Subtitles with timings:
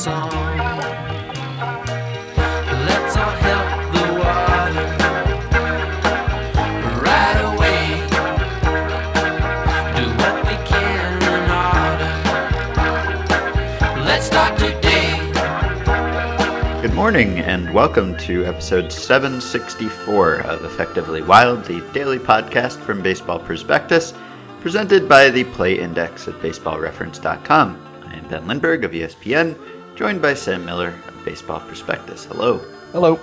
[0.00, 0.30] song.
[2.88, 4.86] Let's all help the water
[7.04, 7.82] right away.
[9.96, 12.12] Do what we can in order.
[14.06, 15.12] Let's start today.
[16.80, 23.38] Good morning, and welcome to episode 764 of Effectively Wild, the daily podcast from Baseball
[23.38, 24.14] Prospectus,
[24.62, 27.88] presented by the Play Index at BaseballReference.com.
[28.06, 29.58] I am Ben Lindbergh of ESPN,
[30.00, 32.24] joined by Sam Miller of Baseball Prospectus.
[32.24, 32.56] Hello.
[32.92, 33.20] Hello.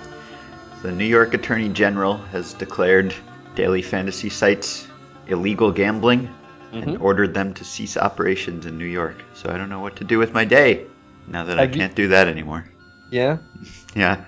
[0.82, 3.12] The New York Attorney General has declared
[3.56, 4.86] daily fantasy sites
[5.26, 6.32] illegal gambling
[6.72, 7.00] and Mhm.
[7.02, 9.16] ordered them to cease operations in New York.
[9.34, 10.84] So I don't know what to do with my day
[11.26, 12.64] now that I you- can't do that anymore.
[13.10, 13.38] Yeah.
[13.96, 14.26] Yeah,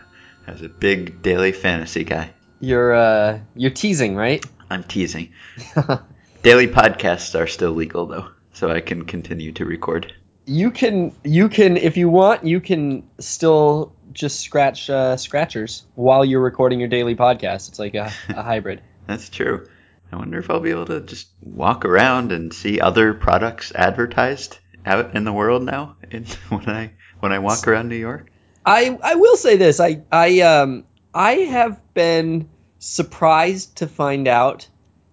[0.49, 2.31] as a big daily fantasy guy.
[2.59, 4.45] You're uh you're teasing, right?
[4.69, 5.29] I'm teasing.
[6.43, 10.13] Daily podcasts are still legal though, so I can continue to record.
[10.51, 16.25] You can you can if you want you can still just scratch uh, scratchers while
[16.25, 17.69] you're recording your daily podcast.
[17.69, 18.83] It's like a, a hybrid.
[19.07, 19.69] That's true.
[20.11, 24.59] I wonder if I'll be able to just walk around and see other products advertised
[24.85, 28.33] out in the world now in, when I when I walk around New York.
[28.67, 29.79] I I will say this.
[29.79, 30.85] I I um
[31.15, 32.49] I have been
[32.81, 34.67] surprised to find out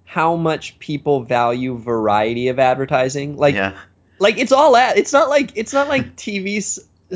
[0.03, 3.38] how much people value variety of advertising.
[3.38, 3.77] Like yeah,
[4.19, 4.97] like it's all ad.
[4.97, 6.61] It's not like it's not like TV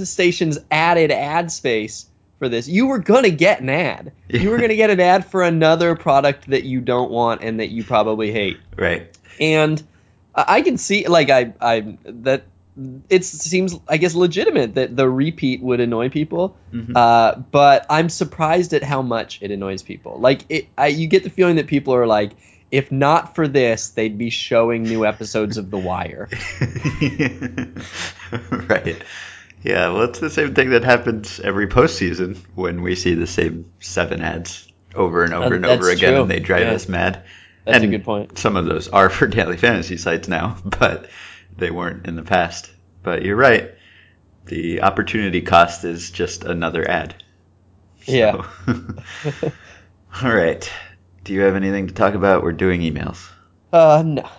[0.04, 2.06] stations added ad space
[2.40, 2.68] for this.
[2.68, 4.14] You were gonna get an ad.
[4.30, 7.70] You were gonna get an ad for another product that you don't want and that
[7.70, 8.58] you probably hate.
[8.78, 9.08] right.
[9.40, 9.82] And
[10.36, 12.44] I can see like I I that
[13.10, 16.56] it seems I guess legitimate that the repeat would annoy people.
[16.74, 16.96] Mhm.
[16.96, 20.18] Uh, but I'm surprised at how much it annoys people.
[20.20, 22.32] Like it, I, you get the feeling that people are like,
[22.72, 26.30] if not for this, they'd be showing new episodes of The Wire.
[28.70, 29.02] right.
[29.64, 33.72] Yeah, well, it's the same thing that happens every postseason when we see the same
[33.80, 36.22] seven ads over and over Uh, and over again, true.
[36.24, 36.72] and they drive Yeah.
[36.74, 37.24] us mad.
[37.66, 38.40] That's a good point.
[38.40, 41.08] Some of those are for daily fantasy sites now, but
[41.58, 42.72] they weren't in the past.
[43.04, 43.72] But you're right.
[44.46, 47.14] The opportunity cost is just another ad.
[48.06, 48.44] Yeah.
[50.24, 50.70] All right.
[51.32, 52.44] Do you have anything to talk about?
[52.44, 53.26] We're doing emails.
[53.72, 54.30] Uh, no.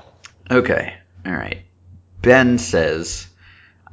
[0.51, 0.93] Okay.
[1.25, 1.63] All right.
[2.21, 3.29] Ben says,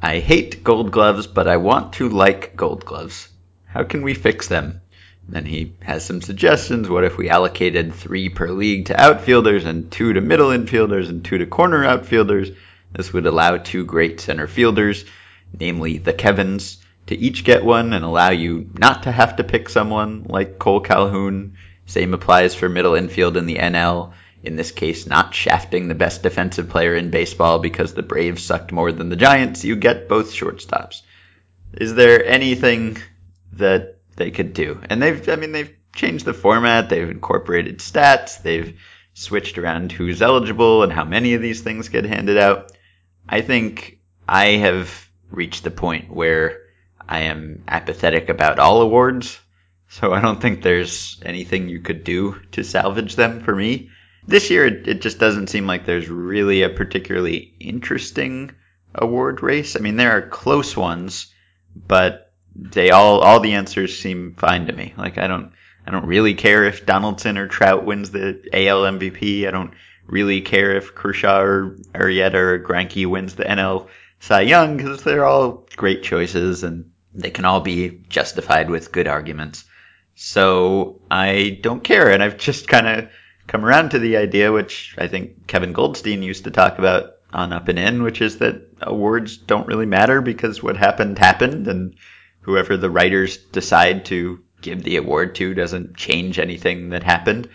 [0.02, 3.30] I hate gold gloves, but I want to like gold gloves.
[3.64, 4.82] How can we fix them?
[5.30, 6.90] Then he has some suggestions.
[6.90, 11.24] What if we allocated three per league to outfielders and two to middle infielders and
[11.24, 12.52] two to corner outfielders?
[12.92, 15.06] This would allow two great center fielders,
[15.58, 19.70] namely the Kevins, to each get one and allow you not to have to pick
[19.70, 21.56] someone like Cole Calhoun.
[21.90, 24.14] Same applies for middle infield in the NL.
[24.44, 28.72] In this case, not shafting the best defensive player in baseball because the Braves sucked
[28.72, 29.66] more than the Giants.
[29.66, 31.02] You get both shortstops.
[31.74, 33.00] Is there anything
[33.54, 34.80] that they could do?
[34.88, 36.90] And they've, I mean, they've changed the format.
[36.90, 38.40] They've incorporated stats.
[38.40, 38.80] They've
[39.16, 42.72] switched around who's eligible and how many of these things get handed out.
[43.28, 46.62] I think I have reached the point where
[47.00, 49.40] I am apathetic about all awards.
[49.90, 53.90] So I don't think there's anything you could do to salvage them for me.
[54.28, 58.52] This year, it, it just doesn't seem like there's really a particularly interesting
[58.94, 59.76] award race.
[59.76, 61.34] I mean, there are close ones,
[61.76, 64.94] but they all all the answers seem fine to me.
[64.98, 65.54] Like I don't
[65.88, 69.48] I don't really care if Donaldson or Trout wins the AL MVP.
[69.48, 69.74] I don't
[70.06, 73.88] really care if Kershaw or Arrieta or Greinke wins the NL
[74.20, 79.08] Cy Young because they're all great choices and they can all be justified with good
[79.08, 79.66] arguments.
[80.22, 83.10] So I don't care, and I've just kind of
[83.48, 87.54] come around to the idea, which I think Kevin Goldstein used to talk about on
[87.54, 91.96] Up and In, which is that awards don't really matter because what happened happened, and
[92.42, 97.48] whoever the writers decide to give the award to doesn't change anything that happened.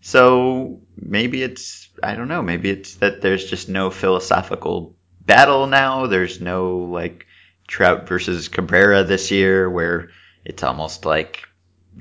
[0.00, 6.06] So maybe it's, I don't know, maybe it's that there's just no philosophical battle now.
[6.06, 7.26] There's no like
[7.66, 10.08] Trout versus Cabrera this year where
[10.46, 11.47] it's almost like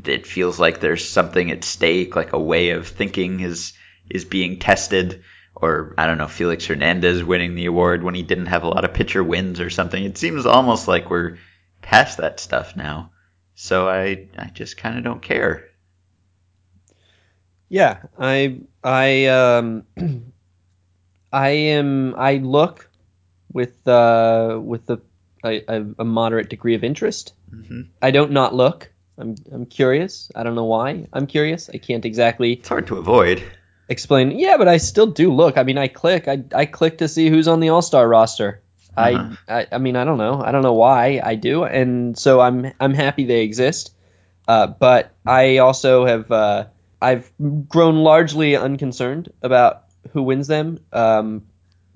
[0.05, 3.73] it feels like there's something at stake, like a way of thinking is
[4.09, 5.23] is being tested.
[5.55, 8.85] Or I don't know, Felix Hernandez winning the award when he didn't have a lot
[8.85, 10.03] of pitcher wins or something.
[10.03, 11.37] It seems almost like we're
[11.81, 13.11] past that stuff now.
[13.55, 15.65] So I I just kind of don't care.
[17.69, 19.83] Yeah, I I um
[21.33, 22.89] I am I look
[23.51, 25.01] with uh with a
[25.43, 27.33] a, a moderate degree of interest.
[27.49, 28.91] hmm I don't not look.
[29.17, 30.31] I'm I'm curious.
[30.35, 31.07] I don't know why.
[31.13, 31.69] I'm curious.
[31.73, 33.43] I can't exactly It's hard to avoid.
[33.89, 34.31] explain.
[34.31, 35.57] Yeah, but I still do look.
[35.57, 36.27] I mean, I click.
[36.27, 38.61] I I click to see who's on the All Star roster.
[38.95, 39.35] Uh-huh.
[39.47, 42.39] I, I I mean I don't know I don't know why I do and so
[42.39, 43.93] I'm I'm happy they exist,
[44.47, 46.65] uh, but I also have uh,
[46.99, 47.31] I've
[47.69, 49.83] grown largely unconcerned about
[50.13, 51.43] who wins them um,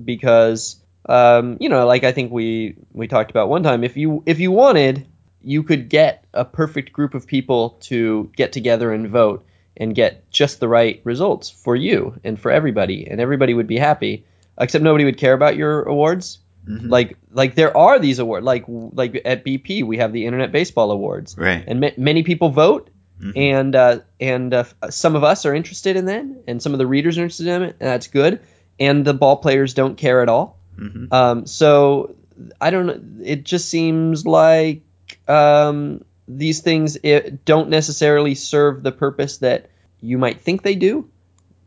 [0.04, 0.76] because
[1.10, 4.40] um, you know like I think we we talked about one time if you if
[4.40, 5.08] you wanted
[5.44, 9.46] you could get a perfect group of people to get together and vote
[9.78, 13.78] and get just the right results for you and for everybody and everybody would be
[13.78, 14.26] happy
[14.60, 16.90] except nobody would care about your awards Mhm.
[16.92, 20.92] like like there are these awards like like at BP we have the Internet Baseball
[20.92, 21.64] Awards right.
[21.66, 22.90] and ma- many people vote
[23.20, 23.34] Mhm.
[23.36, 26.86] and uh, and uh, some of us are interested in them and some of the
[26.86, 28.42] readers are interested in it and that's good
[28.80, 31.12] and the ball players don't care at all Mhm.
[31.12, 32.14] um, so
[32.60, 34.82] I don't know it just seems like
[35.28, 39.70] um, these things it, don't necessarily serve the purpose that
[40.02, 41.10] you might think they do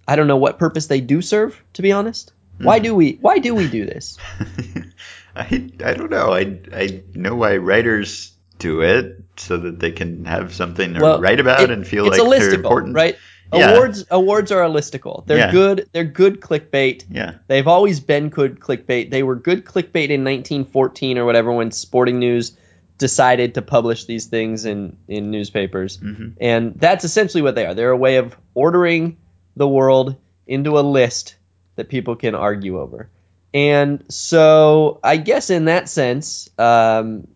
[0.08, 2.82] I don't know what purpose they do serve to be honest why Mhm.
[2.84, 4.16] do we why do we do this
[5.36, 6.32] I I don't know.
[6.32, 11.20] I I know why writers do it so that they can have something to Well,
[11.20, 12.94] write about it- and feel it's like a they're important.
[12.94, 13.16] right?
[13.52, 13.72] Yeah.
[13.72, 15.26] Awards awards are a listicle.
[15.26, 15.52] They're Yeah.
[15.52, 15.88] good.
[15.92, 17.04] They're good clickbait.
[17.10, 17.34] Yeah.
[17.48, 19.10] They've always been good clickbait.
[19.10, 22.56] They were good clickbait in 1914 or whatever when Sporting News
[22.98, 25.96] decided to publish these things in in newspapers.
[25.96, 27.74] hmm And that's essentially what they are.
[27.74, 29.16] They're a way of ordering
[29.56, 31.36] the world into a list
[31.76, 33.10] that people can argue over.
[33.52, 37.28] And so I guess in that sense, um,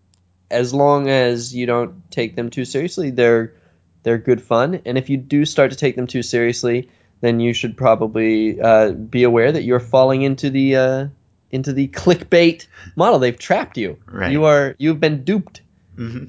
[0.50, 3.54] as long as you don't take them too seriously, they're
[4.02, 4.82] they're good fun.
[4.87, 6.88] And if you do start to take them too seriously,
[7.20, 11.06] then you should probably uh, be aware that you're falling into the uh,
[11.50, 12.66] into the clickbait
[12.96, 13.18] model.
[13.18, 13.98] They've trapped you.
[14.06, 14.32] Right.
[14.32, 15.62] You are you've been duped
[15.96, 16.26] hmm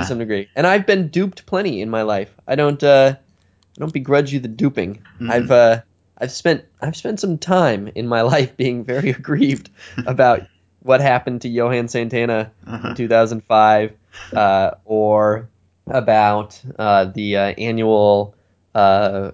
[0.00, 0.48] to some degree.
[0.54, 2.34] And I've been duped plenty in my life.
[2.46, 5.02] I don't uh I don't begrudge you the duping.
[5.20, 5.30] Mhm.
[5.30, 5.80] I've uh
[6.18, 9.70] I've spent I've spent some time in my life being very aggrieved
[10.06, 10.42] about
[10.80, 12.88] what happened to Johan Santana Uh-huh.
[12.90, 13.92] in 2005
[14.34, 15.48] uh, or
[15.86, 18.34] about uh, the uh, annual
[18.74, 19.32] uh,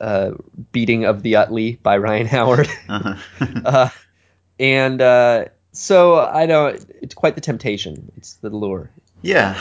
[0.00, 0.30] uh,
[0.72, 2.68] beating of the Utley by Ryan Howard.
[2.88, 3.14] Uh-huh.
[4.60, 8.12] and uh, so I don't it's quite the temptation.
[8.16, 8.90] It's the lure.
[9.22, 9.60] Yeah,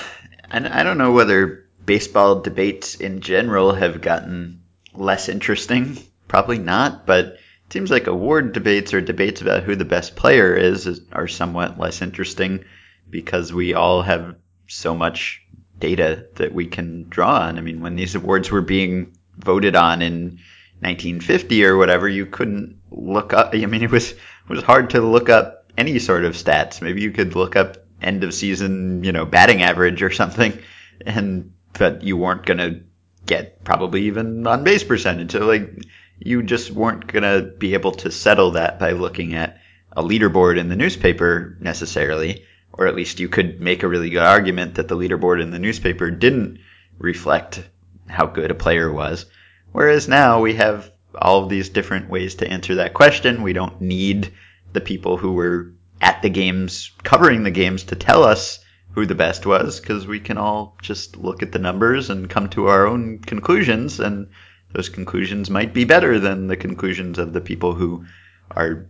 [0.51, 4.61] and I don't know whether baseball debates in general have gotten
[4.93, 5.97] less interesting.
[6.27, 10.53] Probably not, but it seems like award debates or debates about who the best player
[10.53, 12.65] is are somewhat less interesting
[13.09, 14.35] because we all have
[14.67, 15.41] so much
[15.79, 17.57] data that we can draw on.
[17.57, 20.39] I mean, when these awards were being voted on in
[20.81, 23.53] 1950 or whatever, you couldn't look up.
[23.53, 24.13] I mean, it was
[24.49, 26.81] it was hard to look up any sort of stats.
[26.81, 30.57] Maybe you could look up end of season, you know, batting average or something,
[31.05, 32.81] and but you weren't gonna
[33.25, 35.31] get probably even on base percentage.
[35.31, 35.85] So like,
[36.17, 39.59] you just weren't gonna be able to settle that by looking at
[39.91, 44.23] a leaderboard in the newspaper necessarily, or at least you could make a really good
[44.23, 46.59] argument that the leaderboard in the newspaper didn't
[46.97, 47.63] reflect
[48.07, 49.25] how good a player was.
[49.71, 53.43] Whereas now we have all of these different ways to answer that question.
[53.43, 54.33] We don't need
[54.73, 58.59] the people who were at the games, covering the games to tell us
[58.91, 62.49] who the best was, because we can all just look at the numbers and come
[62.49, 64.29] to our own conclusions, and
[64.73, 68.05] those conclusions might be better than the conclusions of the people who
[68.51, 68.87] are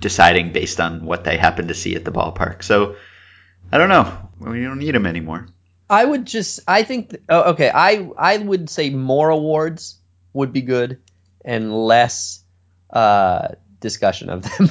[0.00, 2.62] deciding based on what they happen to see at the ballpark.
[2.62, 2.96] So
[3.70, 4.30] I don't know.
[4.38, 5.46] We don't need them anymore.
[5.88, 9.98] I would just I think oh, okay, I I would say more awards
[10.32, 11.00] would be good
[11.44, 12.42] and less
[12.90, 13.48] uh
[13.80, 14.68] discussion of them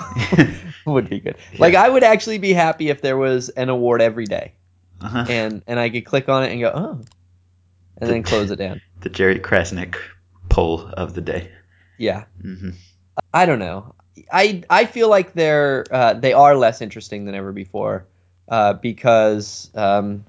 [0.86, 1.36] would be good.
[1.58, 4.54] Like I would actually be happy if there was an award every day
[5.02, 5.26] Uh-huh.
[5.30, 7.02] and and I could click on it and go, "Oh."
[8.02, 8.80] And then close it down.
[9.02, 9.96] the Jerry Crasnick
[10.50, 11.52] poll of the day.
[11.98, 12.26] Yeah.
[12.42, 12.72] hmm
[13.34, 13.96] I don't know.
[14.32, 18.06] I I feel like they're uh, they are less interesting than ever before
[18.48, 20.24] uh, because um,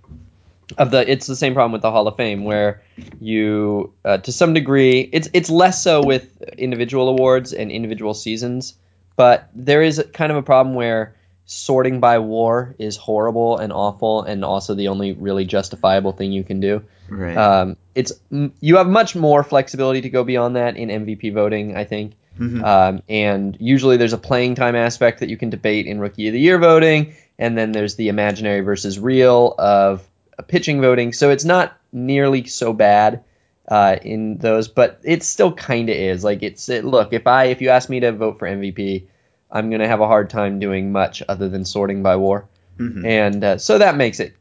[0.78, 2.82] of the it's the same problem with the Hall of Fame where
[3.20, 8.74] you uh, to some degree it's it's less so with individual awards and individual seasons,
[9.16, 11.14] but there is kind of a problem where
[11.46, 16.44] sorting by war is horrible and awful and also the only really justifiable thing you
[16.44, 16.84] can do.
[17.08, 17.36] Right.
[17.36, 21.84] Um, it's you have much more flexibility to go beyond that in MVP voting, I
[21.84, 22.12] think.
[22.38, 22.64] Mhm.
[22.64, 26.32] Um, and usually there's a playing time aspect that you can debate in Rookie of
[26.32, 30.08] the Year voting, and then there's the imaginary versus real of
[30.42, 31.12] pitching voting.
[31.12, 33.24] So it's not nearly so bad
[33.68, 36.24] uh, in those, but it still kind of is.
[36.24, 39.06] Like it's it, look if I if you ask me to vote for MVP,
[39.50, 43.04] I'm gonna have a hard time doing much other than sorting by war, Mhm.
[43.04, 44.34] and uh, so that makes it.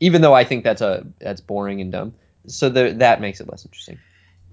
[0.00, 2.14] Even though I think that's a that's boring and dumb,
[2.46, 3.98] so the, that makes it less interesting.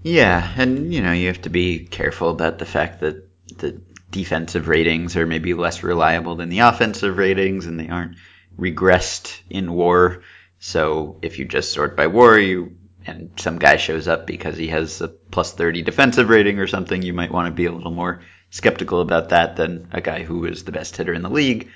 [0.02, 4.68] Yeah, and you know you have to be careful about the fact that the defensive
[4.68, 8.16] ratings are maybe less reliable than the offensive ratings, and they aren't
[8.58, 10.22] regressed in war.
[10.66, 14.68] So if you just sort by war, you and some guy shows up because he
[14.68, 17.90] has a plus 30 defensive rating or something, you might want to be a little
[17.90, 21.68] more skeptical about that than a guy who is the best hitter in the league.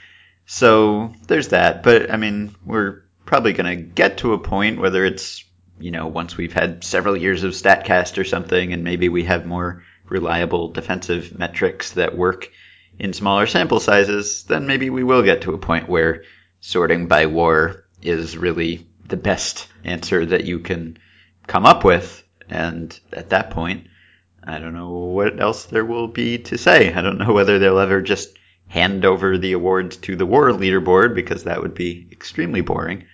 [0.47, 1.83] So there's that.
[1.83, 5.45] But I mean, we're probably going to get to a point, whether it's,
[5.79, 9.45] you know, once we've had several years of StatCast or something, and maybe we have
[9.45, 12.51] more reliable defensive metrics that work
[12.99, 16.25] in smaller sample sizes, then maybe we will get to a point where
[16.61, 20.99] sorting by war is really the best answer that you can
[21.47, 22.23] come up with.
[22.49, 23.89] And at that point,
[24.45, 26.93] I don't know what else there will be to say.
[26.93, 28.39] I don't know whether they'll ever just
[28.69, 33.05] hand over the awards to the war leaderboard because that would be extremely boring.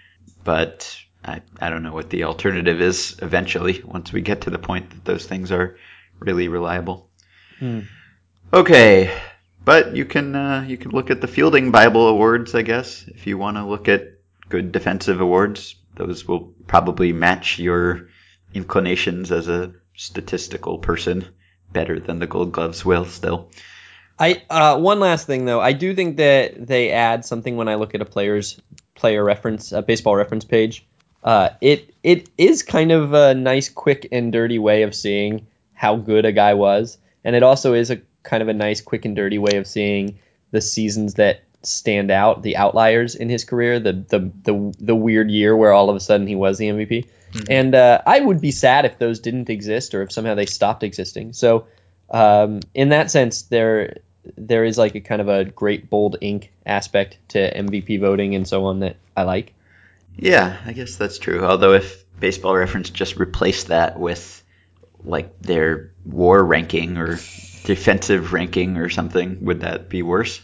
[0.42, 4.58] But I, I don't know what the alternative is eventually once we get to the
[4.58, 5.76] point that those things are
[6.18, 7.08] really reliable.
[7.58, 7.80] Hmm.
[8.52, 9.16] Okay,
[9.64, 13.26] but you can uh, you can look at the Fielding Bible Awards, I guess, if
[13.26, 14.13] you want to look at
[14.48, 15.76] good defensive awards.
[15.96, 18.08] Those will probably match your
[18.52, 21.26] inclinations as a statistical person
[21.72, 23.50] better than the Gold Gloves will still.
[24.18, 27.74] I uh, one last thing though, I do think that they add something when I
[27.74, 28.60] look at a player's
[28.94, 30.86] player reference, a baseball reference page.
[31.22, 35.96] Uh, it it is kind of a nice, quick and dirty way of seeing how
[35.96, 39.16] good a guy was, and it also is a kind of a nice, quick and
[39.16, 40.18] dirty way of seeing
[40.50, 45.30] the seasons that stand out, the outliers in his career, the the the, the weird
[45.30, 47.06] year where all of a sudden he was the MVP.
[47.49, 50.85] And uh, I would be sad if those didn't exist or if somehow they stopped
[50.85, 51.33] existing.
[51.33, 51.66] So
[52.11, 53.99] um, in that sense, there
[54.37, 58.49] there is like a kind of a great bold ink aspect to MVP voting and
[58.49, 59.52] so on that I like.
[60.16, 61.44] Yeah, I guess that's true.
[61.44, 64.42] Although if Baseball Reference just replaced that with
[65.04, 67.18] like their war ranking or
[67.64, 70.40] defensive ranking or something, would that be worse?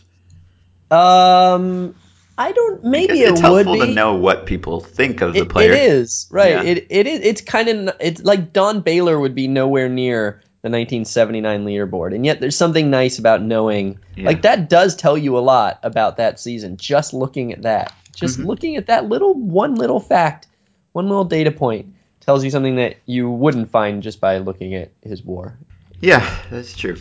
[0.90, 1.94] Um,
[2.38, 2.84] I don't.
[2.84, 3.80] Maybe it's it would helpful be.
[3.80, 5.72] to know what people think of the It- player.
[5.72, 6.52] it is right.
[6.52, 6.62] Yeah.
[6.62, 7.20] It it is.
[7.20, 7.96] It's kind of.
[8.00, 12.90] It's like Don Baylor would be nowhere near the 1979 leaderboard, and yet there's something
[12.90, 13.98] nice about knowing.
[14.16, 14.26] Yeah.
[14.26, 16.76] Like that does tell you a lot about that season.
[16.76, 18.46] Just looking at that, just Mhm.
[18.46, 20.46] looking at that little one little fact,
[20.92, 24.90] one little data point tells you something that you wouldn't find just by looking at
[25.02, 25.56] his WAR.
[26.00, 26.96] Yeah, that's true.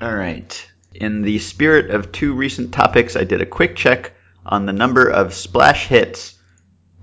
[0.00, 0.70] All right.
[1.00, 4.12] In the spirit of two recent topics, I did a quick check
[4.46, 6.38] on the number of splash hits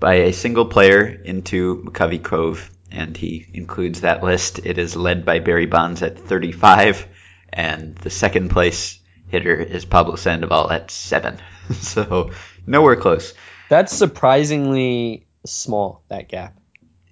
[0.00, 4.58] by a single player into McCovey Cove, and he includes that list.
[4.64, 7.06] It is led by Barry Bonds at 35,
[7.52, 8.98] and the second place
[9.28, 11.38] hitter is Pablo Sandoval at 7.
[11.80, 12.32] so,
[12.66, 13.32] nowhere close.
[13.68, 16.02] That's surprisingly small.
[16.08, 16.58] That gap.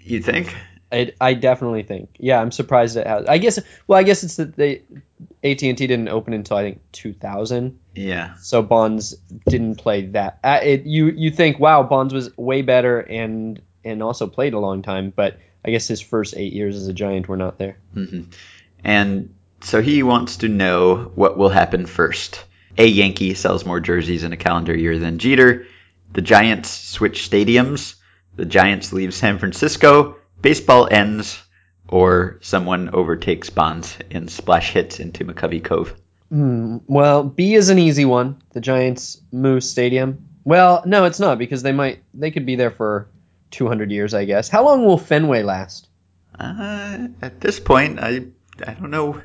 [0.01, 0.53] You think?
[0.92, 2.11] I, I definitely think.
[2.18, 3.25] Yeah, I'm surprised at how.
[3.26, 3.58] I guess.
[3.87, 4.82] Well, I guess it's that they
[5.42, 8.34] AT and T didn't open until I think 2000, Yeah.
[8.37, 9.16] so Bonds
[9.49, 10.38] didn't play that.
[10.44, 14.58] Uh, it, you you think wow, Bonds was way better and and also played a
[14.58, 17.78] long time, but I guess his first eight years as a Giant were not there.
[17.94, 18.22] hmm
[18.84, 22.44] And so he wants to know what will happen first.
[22.78, 25.66] A Yankee sells more jerseys in a calendar year than Jeter.
[26.12, 27.94] The Giants switch stadiums.
[28.34, 30.16] The Giants leave San Francisco.
[30.42, 31.42] Baseball ends.
[31.88, 35.94] Or someone overtakes Bonds and splash hits into McCovey Cove.
[36.30, 38.42] Hmm, well, B is an easy one.
[38.52, 40.26] The Giants move stadium.
[40.44, 43.08] Well, no, it's not because they might they could be there for
[43.50, 44.49] 200 years, I guess.
[44.49, 45.88] How long will Fenway last?
[46.38, 48.25] Uh, at this point, I
[48.66, 49.20] I don't know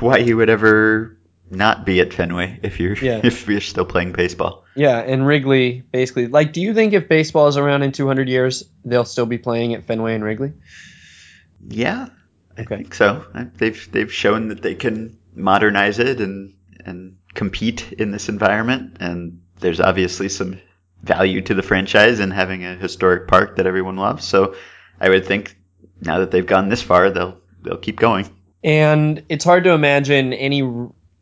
[0.00, 1.17] why you would ever
[1.50, 3.20] not be at Fenway if you're Yeah.
[3.24, 4.64] if you're still playing baseball.
[4.74, 8.64] Yeah, and Wrigley basically like do you think if baseball is around in 200 years,
[8.84, 10.52] they'll still be playing at Fenway and Wrigley?
[11.68, 12.08] Yeah,
[12.56, 12.76] I Okay.
[12.76, 13.24] think so.
[13.56, 19.40] They've they've shown that they can modernize it and and compete in this environment, and
[19.60, 20.60] there's obviously some
[21.02, 24.24] value to the franchise in having a historic park that everyone loves.
[24.24, 24.54] So
[25.00, 25.56] I would think
[26.00, 28.28] now that they've gone this far, they'll they'll keep going.
[28.64, 30.62] And it's hard to imagine any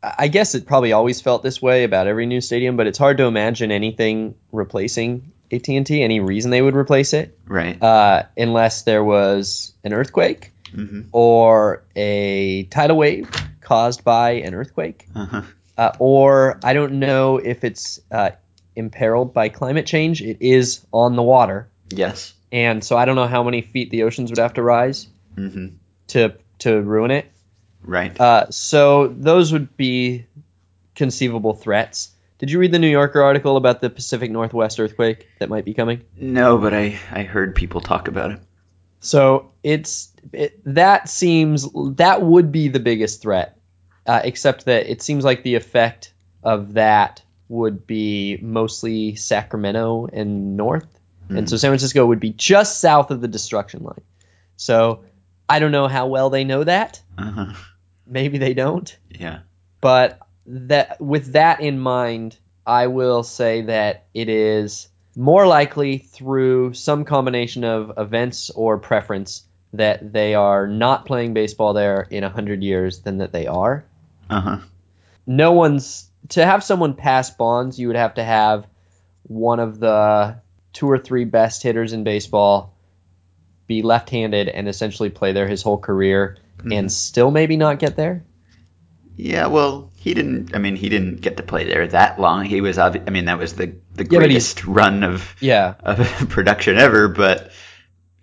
[0.03, 3.17] I guess it probably always felt this way about every new stadium, but it's hard
[3.17, 7.81] to imagine anything replacing AT&T, any reason they would replace it, Right.
[7.81, 13.29] uh, unless there was an earthquake hmm or a tidal wave
[13.61, 15.07] caused by an earthquake.
[15.15, 15.41] Uh-huh.
[15.77, 18.31] uh, or I don't know if it's uh,
[18.75, 20.21] imperiled by climate change.
[20.21, 22.33] It is on the water, Yes.
[22.51, 25.67] and so I don't know how many feet the oceans would have to rise hmm
[26.07, 27.31] to to ruin it.
[27.87, 28.19] Right.
[28.19, 30.27] Uh, so those would be
[30.93, 32.11] conceivable threats.
[32.37, 35.73] Did you read the New Yorker article about the Pacific Northwest earthquake that might be
[35.73, 36.03] coming?
[36.15, 38.39] no, but I I heard people talk about it.
[38.99, 43.57] So it's it, that seems that would be the biggest threat
[44.05, 46.13] uh, except that it seems like the effect
[46.43, 52.79] of that would be mostly Sacramento and north, and so San Francisco would be just
[52.79, 54.01] south of the destruction line.
[54.57, 55.03] So
[55.47, 57.01] I don't know how well they know that.
[57.17, 57.53] Uh-huh.
[58.07, 58.95] Maybe they don't.
[59.09, 59.39] Yeah.
[59.81, 66.73] but that with that in mind, I will say that it is more likely through
[66.73, 72.63] some combination of events or preference that they are not playing baseball there in 100
[72.63, 73.85] years than that they are.
[74.29, 74.59] Uh-huh.
[75.25, 78.67] No one's to have someone pass Bonds, you would have to have
[79.23, 80.39] one of the
[80.73, 82.73] two or three best hitters in baseball
[83.65, 88.23] be left-handed and essentially play there his whole career and still maybe not get there.
[89.15, 90.55] Yeah, well, he didn't.
[90.55, 92.45] I mean, he didn't get to play there that long.
[92.45, 95.75] He was, obvi- I mean, that was the the Yeah, greatest run of Yeah.
[95.83, 95.97] of
[96.29, 97.07] production ever.
[97.07, 97.51] But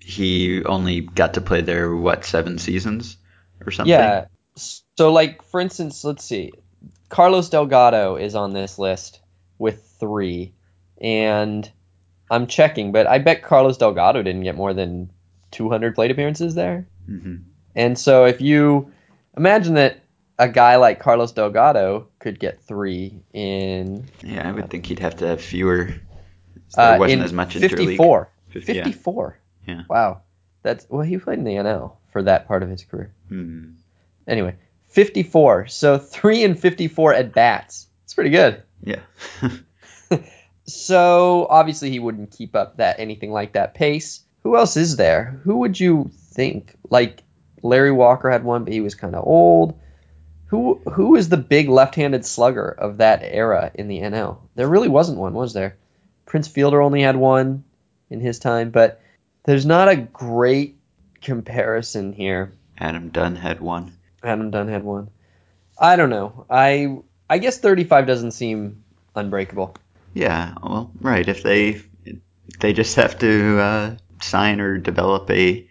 [0.00, 3.16] he only got to play there what seven seasons
[3.64, 3.90] or something.
[3.90, 4.26] Yeah.
[4.56, 6.52] So, like, for instance, let's see.
[7.08, 9.20] Carlos Delgado is on this list
[9.58, 10.54] with three.
[11.00, 11.70] And
[12.30, 15.10] I'm checking, but I bet Carlos Delgado didn't get more than
[15.50, 16.86] 200 plate appearances there.
[17.06, 17.36] hmm
[17.74, 18.92] And so, if you
[19.36, 20.00] imagine that
[20.38, 25.16] a guy like Carlos Delgado could get three in, Yeah, I would think he'd have
[25.16, 25.94] to have fewer.
[26.76, 27.70] There uh, wasn't as much interleague.
[27.70, 28.30] 54.
[28.48, 28.84] Fif- yeah.
[28.84, 29.38] 54.
[29.66, 29.82] Yeah.
[29.88, 30.22] Wow.
[30.62, 33.12] That's well, he played in the NL for that part of his career.
[33.28, 33.72] Hmm.
[34.26, 34.56] Anyway,
[34.88, 35.66] 54.
[35.68, 37.86] So 3 and 54 at bats.
[38.04, 38.62] It's pretty good.
[38.82, 39.00] Yeah.
[40.66, 44.20] So obviously he wouldn't keep up that anything like that pace.
[44.42, 45.40] Who else is there?
[45.44, 46.76] Who would you think?
[46.88, 47.22] Like
[47.64, 49.80] Larry Walker had one, but he was kind of old.
[50.46, 54.38] Who who is the big left-handed slugger of that era in the NL?
[54.54, 55.76] There really wasn't one, was there?
[56.26, 57.64] Prince Fielder only had one
[58.10, 59.00] in his time, but
[59.44, 60.76] there's not a great
[61.22, 62.52] comparison here.
[62.78, 63.96] Adam Dunn had one.
[64.22, 65.08] Adam Dunn had one.
[65.78, 66.44] I don't know.
[66.50, 66.98] I
[67.28, 68.84] I guess 35 doesn't seem
[69.16, 69.74] unbreakable.
[70.12, 71.26] Yeah, well, right.
[71.26, 71.80] If they
[72.60, 75.66] they just have to uh, sign or develop a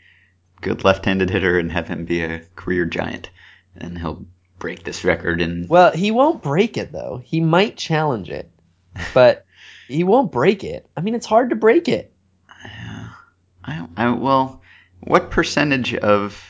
[0.64, 3.30] good left-handed hitter and have him be a career giant,
[3.76, 4.26] and he'll
[4.60, 7.22] break this record And Well, he won't break it though.
[7.24, 8.50] He might challenge it,
[9.14, 9.46] but
[9.88, 10.88] he won't break it.
[10.96, 12.12] I mean, it's hard to break it.
[13.66, 14.62] I, I well,
[15.02, 16.42] what percentage of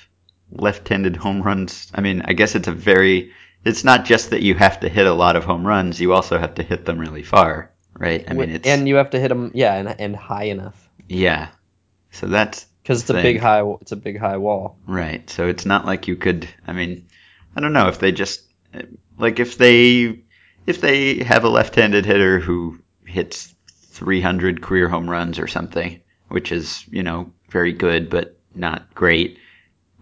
[0.51, 1.91] left-handed home runs?
[1.93, 3.31] I mean, I guess it's a very.
[3.65, 6.37] It's not just that you have to hit a lot of home runs; you also
[6.37, 8.25] have to hit them really far, right?
[8.27, 11.49] I mean, it's and you have to hit them, yeah, and, and high enough yeah.
[12.11, 13.63] So that's because it's a big high.
[13.81, 14.77] It's a big high wall.
[14.85, 15.27] Right.
[15.29, 16.47] So it's not like you could.
[16.67, 17.07] I mean,
[17.55, 18.43] I don't know if they just
[19.17, 20.19] like if they
[20.67, 23.53] if they have a left-handed hitter who hits
[23.91, 29.39] 300 career home runs or something, which is you know very good but not great,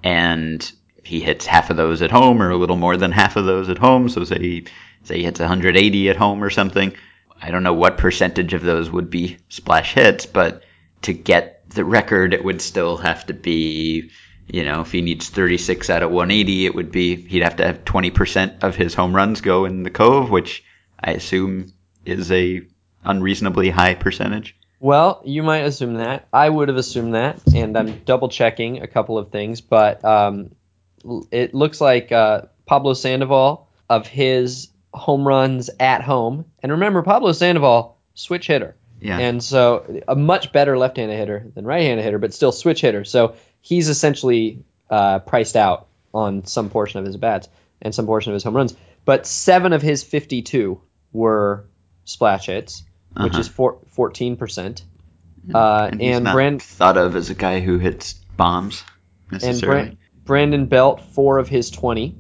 [0.04, 0.72] and
[1.04, 3.70] he hits half of those at home or a little more than half of those
[3.70, 4.10] at home.
[4.10, 4.68] So say he,
[5.04, 6.94] say he hits 180 at home or something.
[7.42, 10.64] I don't know what percentage of those would be splash hits, but
[11.04, 14.12] to get the record, it would still have to be,
[14.48, 17.66] you know, if he needs 36 out of 180, it would be he'd have to
[17.66, 20.64] have 20% of his home runs go in the Cove, which
[21.00, 21.74] I assume
[22.06, 22.62] is a
[23.04, 24.56] unreasonably high percentage.
[24.80, 26.28] Well, you might assume that.
[26.34, 30.56] I would have assumed that, and I'm double checking a couple of things, but um,
[31.30, 37.32] it looks like uh, Pablo Sandoval of his home runs at home, and remember Pablo
[37.32, 39.18] Sandoval switch hitter, Yeah.
[39.18, 43.04] and so a much better left-handed hitter than right-handed hitter, but still switch hitter.
[43.04, 47.50] So he's essentially uh, priced out on some portion of his bats
[47.82, 48.76] and some portion of his home runs.
[49.06, 50.80] But seven of his 52
[51.14, 51.66] were
[52.06, 52.84] splash hits,
[53.18, 53.40] which Uh-huh.
[53.40, 54.84] is four, 14%.
[55.54, 58.84] Uh, and and not Brand- thought of as a guy who hits bombs
[59.32, 59.82] and necessarily.
[59.84, 62.16] Bran- Brandon Belt, four of his 20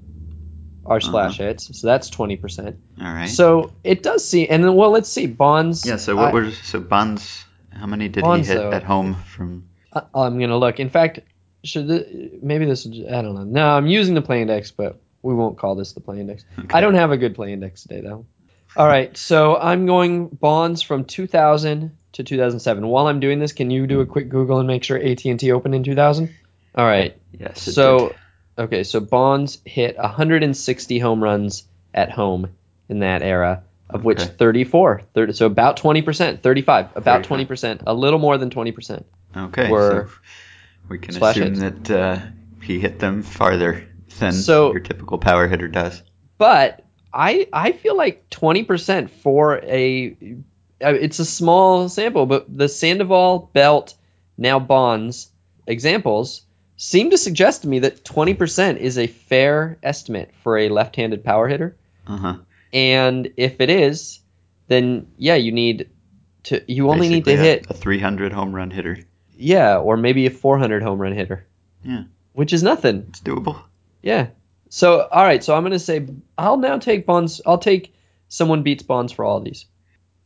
[0.86, 1.30] are Uh-huh.
[1.32, 2.76] hits, so that's 20%.
[3.00, 3.28] All right.
[3.28, 5.28] So it does see, and then, well, let's see.
[5.28, 5.86] Bonds.
[5.86, 5.98] yeah.
[5.98, 7.46] So what I, were so Bonds?
[7.72, 8.72] How many did Bonds, he hit though.
[8.72, 9.68] at home from?
[9.94, 10.80] I- I'm going to look.
[10.80, 11.20] In fact,
[11.64, 13.44] should the, maybe this, I don't know.
[13.44, 16.44] No, I'm using the play index, but we won't call this the play index.
[16.58, 16.68] Okay.
[16.78, 18.26] I don't have a good play index today, though.
[18.76, 22.88] All right, so I'm going bonds from 2000 to 2007.
[22.88, 25.76] While I'm doing this, can you do a quick Google and make sure AT&T opened
[25.76, 26.34] in 2000?
[26.76, 27.18] All right.
[27.38, 27.68] Yes.
[27.68, 28.18] it So, did.
[28.58, 32.50] Okay, so Bonds hit 160 home runs at home
[32.90, 34.34] in that era, of which Okay.
[34.38, 37.48] 34, 30, so about 20%, 35, about 35.
[37.48, 39.04] 20%, a little more than 20%.
[39.36, 40.14] Okay, were so
[40.90, 41.88] we can assume hits.
[41.88, 42.20] that uh,
[42.62, 43.88] he hit them farther
[44.20, 46.02] than So- your typical power hitter does.
[46.38, 46.84] But
[47.14, 50.16] I I feel like 20% for a
[50.80, 53.94] it's a small sample, but the Sandoval, Belt,
[54.38, 55.30] now Bonds
[55.68, 56.42] examples
[56.82, 61.48] seem to suggest to me that 20% is a fair estimate for a left-handed power
[61.48, 61.78] hitter.
[62.08, 62.36] Uh huh.
[62.74, 64.20] And if it is,
[64.68, 65.90] then yeah, you need
[66.44, 68.98] to you only need to a- hit a 300 home run hitter.
[69.38, 71.46] yeah, or maybe a 400 home run hitter.
[71.84, 72.04] Yeah.
[72.34, 73.06] Which is nothing.
[73.10, 73.62] It's doable.
[74.02, 74.28] Yeah.
[74.70, 77.94] So all right, so I'm going to say I'll now take Bonds I'll take
[78.28, 79.66] someone beats Bonds for all of these.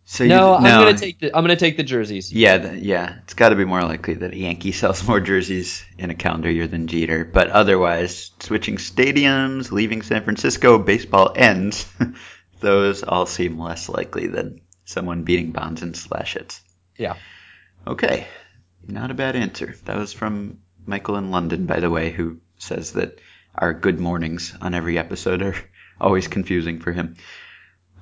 [0.08, 2.32] So you, no, I'm going to take the I'm going to take the jerseys.
[2.32, 3.18] Yeah, th- yeah.
[3.24, 6.50] It's got to be more likely that a Yankee sells more jerseys in a calendar
[6.50, 7.26] year than Jeter.
[7.26, 11.88] But otherwise, switching stadiums, leaving San Francisco, baseball ends.
[12.60, 16.60] Those all seem less likely than someone beating Bonds and slash it.
[16.98, 17.16] Yeah.
[17.88, 18.28] Okay,
[18.88, 19.76] not a bad answer.
[19.86, 23.20] That was from Michael in London, by the way, who says that
[23.56, 25.56] our good mornings on every episode are
[26.00, 27.16] always confusing for him.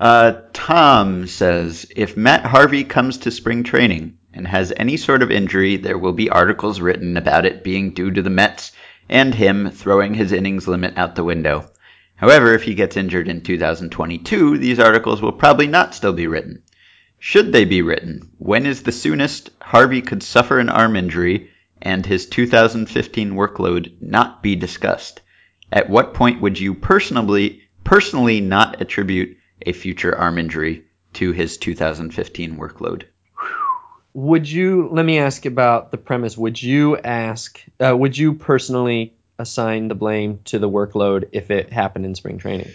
[0.00, 5.30] Uh, Tom says if Matt Harvey comes to spring training and has any sort of
[5.30, 8.72] injury, there will be articles written about it being due to the Mets
[9.08, 11.70] and him throwing his innings limit out the window.
[12.16, 16.62] However, if he gets injured in 2022, these articles will probably not still be written.
[17.20, 18.30] Should they be written?
[18.38, 24.42] When is the soonest Harvey could suffer an arm injury and his 2015 workload not
[24.42, 25.20] be discussed?
[25.70, 31.58] At what point would you personally personally not attribute a future arm injury to his
[31.58, 33.04] 2015 workload?
[34.14, 36.36] Would you let me ask about the premise?
[36.38, 41.72] Would you ask uh, would you personally assign the blame to the workload if it
[41.72, 42.70] happened in spring training?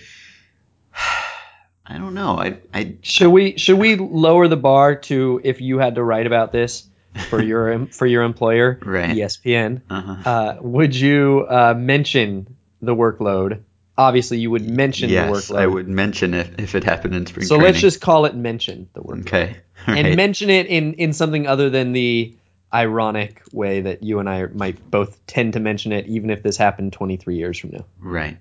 [1.85, 2.37] I don't know.
[2.37, 6.27] I I Should we should we lower the bar to if you had to write
[6.27, 6.87] about this
[7.29, 9.15] for your for your employer, Right.
[9.15, 9.81] ESPN?
[9.89, 10.29] uh-huh.
[10.29, 13.63] Uh, would you uh, mention the workload?
[13.99, 15.59] Obviously, you would mention yes, the workload.
[15.59, 17.65] I would mention it if it happened in spring So training.
[17.73, 19.57] let's just call it mention the workload, okay.
[19.87, 22.33] All and mention it in in something other than the
[22.73, 26.55] ironic way that you and I might both tend to mention it, even if this
[26.55, 27.85] happened 23 years from now.
[27.99, 28.37] right.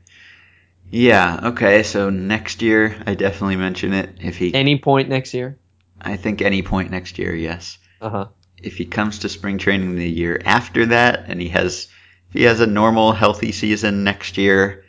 [0.91, 1.41] Yeah.
[1.53, 1.83] Okay.
[1.83, 4.11] So next year, I definitely mention it.
[4.21, 5.59] If he, Any point next year?
[6.01, 7.79] I think any point next year, yes.
[8.01, 8.27] Uh huh.
[8.63, 11.89] if he comes to spring training the year after that and he has
[12.29, 14.85] if he has a normal healthy season next year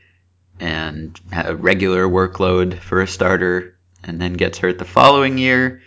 [0.59, 5.81] and a regular workload for a starter and then gets hurt the following year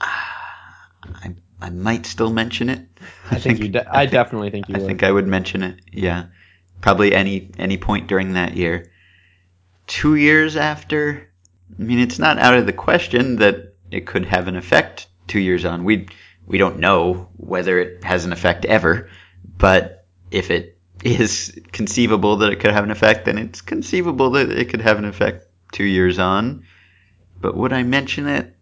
[0.00, 0.88] ah,
[1.22, 2.86] I, I might still mention it
[3.30, 3.68] I think you.
[3.68, 4.86] De- I definitely think you I would.
[4.86, 6.26] think I would mention it yeah
[6.80, 8.90] probably any any point during that year
[9.86, 11.30] two years after
[11.78, 15.40] I mean it's not out of the question that it could have an effect two
[15.40, 16.08] years on we
[16.46, 19.08] we don't know whether it has an effect ever
[19.58, 20.73] but if it
[21.04, 24.98] is conceivable that it could have an effect then it's conceivable that it could have
[24.98, 26.64] an effect two years on
[27.40, 28.56] but would I mention it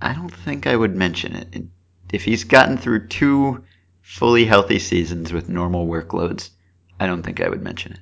[0.00, 1.64] I don't think I would mention it
[2.12, 3.64] if he's gotten through two
[4.10, 6.50] fully healthy seasons with normal workloads,
[6.98, 8.00] I don't think I would mention it.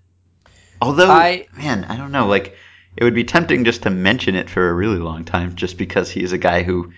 [0.81, 2.27] Although, I- man, I don't know.
[2.27, 2.57] Like,
[2.97, 6.11] it would be tempting just to mention it for a really long time, just because
[6.11, 6.93] he's a guy who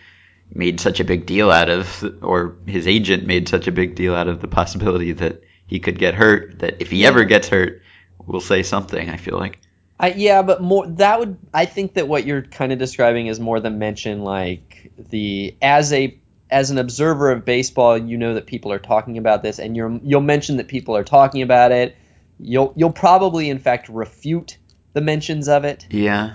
[0.53, 4.15] made such a big deal out of, or his agent made such a big deal
[4.15, 6.59] out of the possibility that he could get hurt.
[6.59, 7.81] That if he ever gets hurt,
[8.27, 9.09] we'll say something.
[9.09, 9.61] I feel like.
[10.01, 13.39] I, yeah, but more that would I think that what you're kind of describing is
[13.39, 16.19] more than mention like the as a
[16.51, 20.01] as an observer of baseball, you know that people are talking about this, and you're
[20.03, 21.97] you'll mention that people are talking about it.
[22.41, 24.59] You'll you'll probably in fact refute
[24.93, 26.35] the mentions of it Yeah.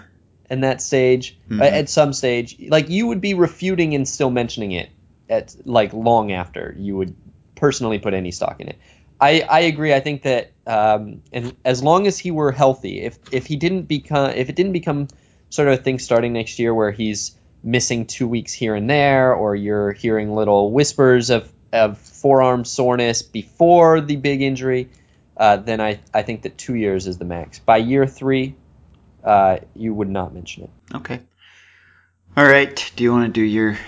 [0.49, 1.59] in that stage Mhm.
[1.59, 2.55] uh, at some stage.
[2.69, 4.89] Like you would be refuting and still mentioning it
[5.27, 7.15] at like long after you would
[7.55, 8.77] personally put any stock in it.
[9.19, 9.93] I, I agree.
[9.93, 13.83] I think that um, and as long as he were healthy, if if he didn't
[13.83, 15.07] become if it didn't become
[15.49, 19.33] sort of a thing starting next year where he's missing two weeks here and there,
[19.33, 24.89] or you're hearing little whispers of, of forearm soreness before the big injury,
[25.35, 27.59] uh, then I, I think that two years is the max.
[27.59, 28.55] By year three,
[29.23, 30.69] uh, you would not mention it.
[30.95, 31.19] Okay.
[32.37, 32.91] All right.
[32.95, 33.79] Do you want to do your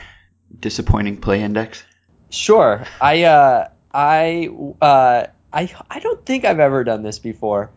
[0.59, 1.83] disappointing play index?
[2.29, 2.83] Sure.
[2.99, 4.47] I uh, I
[4.79, 7.71] uh, I I don't think I've ever done this before.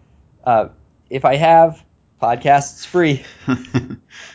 [0.44, 0.68] Uh,
[1.08, 1.82] if I have,
[2.20, 3.24] podcast's free.
[3.48, 3.56] All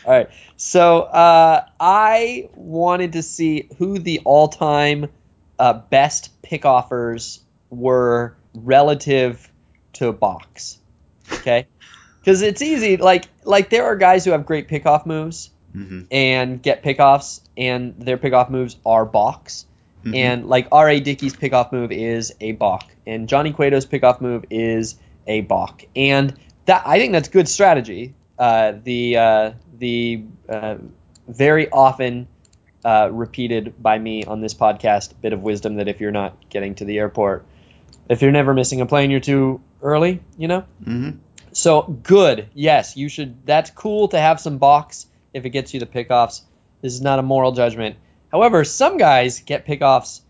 [0.04, 0.28] right.
[0.56, 5.10] So uh, I wanted to see who the all-time
[5.60, 9.48] uh, best pick offers were relative
[9.94, 10.78] to a box.
[11.32, 11.68] Okay.
[12.20, 12.96] Because it's easy.
[12.96, 17.94] Like like there are guys who have great pickoff moves hmm and get pickoffs, and
[18.00, 19.64] their pickoff moves are balks.
[20.06, 21.00] Hmm And like R.A.
[21.00, 26.34] Dickey's pickoff move is a balk, and Johnny Cueto's pickoff move is a balk, and
[26.66, 28.14] that I think that's good strategy.
[28.38, 30.76] Uh, the uh, the uh,
[31.26, 32.28] very often
[32.84, 36.74] uh, repeated by me on this podcast bit of wisdom that if you're not getting
[36.76, 37.44] to the airport
[38.08, 40.64] if you're never missing a plane, you're too early, you know.
[40.84, 41.10] hmm
[41.52, 42.50] So good.
[42.54, 43.46] Yes, you should.
[43.46, 46.42] That's cool to have some box if it gets you the pickoffs.
[46.82, 47.96] This is not a moral judgment.
[48.32, 50.20] However, some guys get pickoffs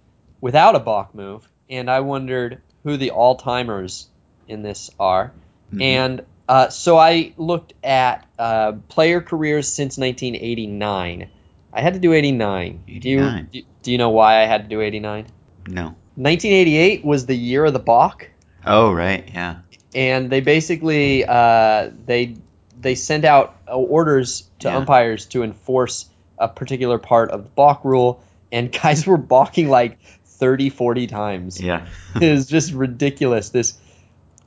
[0.41, 4.09] without a balk move, and I wondered who the all timers
[4.49, 5.33] in this are.
[5.73, 5.83] Mhm.
[5.83, 11.29] And uh, so I looked at uh, player careers since 1989.
[11.73, 12.83] I had to do 89.
[13.01, 15.27] Do you do, you know why I had to do 89?
[15.69, 15.95] No.
[16.15, 18.31] 1988 was the year of the balk
[18.65, 19.29] Oh, right.
[19.33, 19.57] Yeah.
[19.95, 22.37] and they basically uh, they
[22.81, 24.77] they sent out orders to Yeah.
[24.79, 26.07] umpires to enforce
[26.38, 28.22] a particular part of the balk rule,
[28.53, 31.61] and guys were balking like 30, 40 times.
[31.61, 31.87] Yeah.
[32.20, 33.51] it was just ridiculous.
[33.51, 33.75] This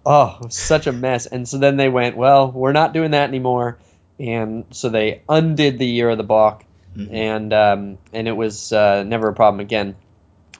[0.05, 1.25] oh, such a mess.
[1.25, 3.77] And so then they went, well, we're not doing that anymore,
[4.19, 6.63] and so they undid the year of the balk,
[6.97, 7.13] Mhm.
[7.13, 9.95] and um, and it was uh, never a problem again.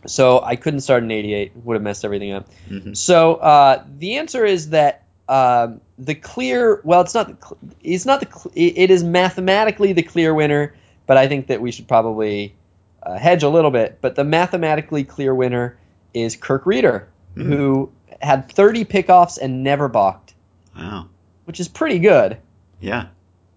[0.05, 2.47] So I couldn't start in '88; would have messed everything up.
[2.69, 2.95] Mhm.
[2.95, 6.81] So uh, the answer is that um, the clear.
[6.83, 8.51] Well, it's not, the, it's not the.
[8.55, 10.75] it is mathematically the clear winner,
[11.09, 12.53] but I think that we should probably
[13.01, 13.97] uh, hedge a little bit.
[13.99, 15.75] But the mathematically clear winner
[16.13, 17.51] is Kirk Rueter, Hmm.
[17.51, 17.91] who
[18.21, 20.35] had 30 pickoffs and never balked,
[20.77, 21.07] Wow.
[21.45, 22.37] which is pretty good.
[22.79, 23.07] Yeah.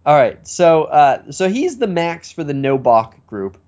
[0.07, 3.59] All right, so uh, so he's the max for the no balk group.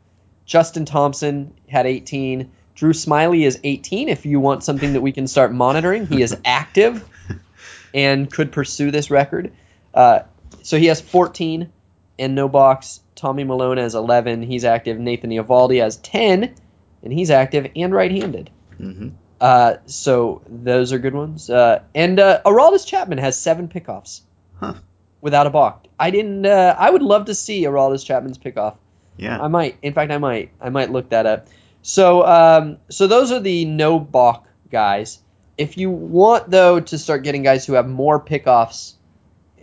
[0.46, 2.50] Justin Thompson had 18.
[2.74, 4.08] Drew Smyly is 18.
[4.08, 7.04] If you want something that we can start monitoring, he is active
[7.92, 9.52] and could pursue this record.
[9.92, 10.20] Uh,
[10.62, 11.70] so he has 14
[12.18, 13.00] and no box.
[13.14, 14.42] Tommy Milone has 11.
[14.42, 14.98] He's active.
[14.98, 16.54] Nathan Eovaldi has 10,
[17.02, 18.50] and he's active and right-handed.
[18.76, 19.08] hmm
[19.40, 21.50] Uh, so those are good ones.
[21.50, 24.22] Uh, and uh, Aroldis Chapman has seven pickoffs
[24.58, 24.74] Huh.
[25.20, 25.86] without a balk.
[25.98, 26.46] I didn't.
[26.46, 28.76] Uh, I would love to see Aroldis Chapman's pickoff.
[29.16, 29.40] Yeah.
[29.40, 29.76] I might.
[29.82, 30.50] In fact, I might.
[30.60, 31.48] I might look that up.
[31.82, 35.20] So, um, so those are the no balk guys.
[35.58, 38.94] If you want though to start getting guys who have more pickoffs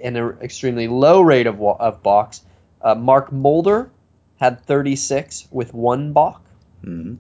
[0.01, 2.41] and an extremely low rate of of balks,
[2.83, 3.91] uh, Mark Mulder
[4.39, 6.41] had 36 with one balk.
[6.83, 7.15] hmm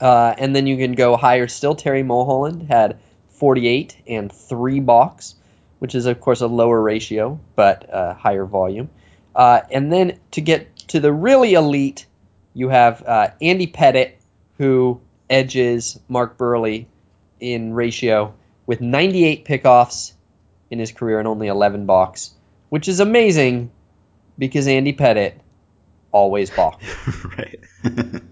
[0.00, 1.74] Uh, and then you can go higher still.
[1.74, 2.98] Terry Mulholland had
[3.30, 5.34] 48 and three balks,
[5.80, 8.90] which is of course a lower ratio but uh, higher volume.
[9.34, 12.06] Uh, and then to get to the really elite,
[12.54, 14.12] you have uh, Andy Pettitte,
[14.58, 16.86] who edges Mark Buehrle
[17.40, 18.34] in ratio
[18.66, 20.12] with 98 pickoffs
[20.70, 22.34] in his career and only 11 balks,
[22.68, 23.70] which is amazing
[24.38, 25.40] because Andy Pettit
[26.12, 26.84] always balks.
[27.38, 27.60] right.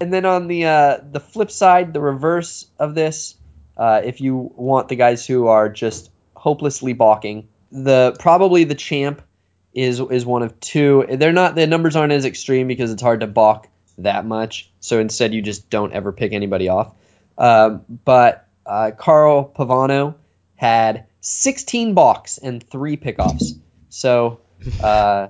[0.00, 3.34] And then on the uh, the flip side, the reverse of this,
[3.76, 9.20] uh, if you want the guys who are just hopelessly balking, the probably the champ
[9.74, 11.04] is is one of two.
[11.06, 14.70] They're not the numbers aren't as extreme because it's hard to balk that much.
[14.80, 16.92] So instead, you just don't ever pick anybody off.
[17.36, 20.14] Um, but uh, Carl Pavano
[20.56, 23.58] had 16 balks and three pickoffs.
[23.90, 24.40] So
[24.82, 25.28] uh,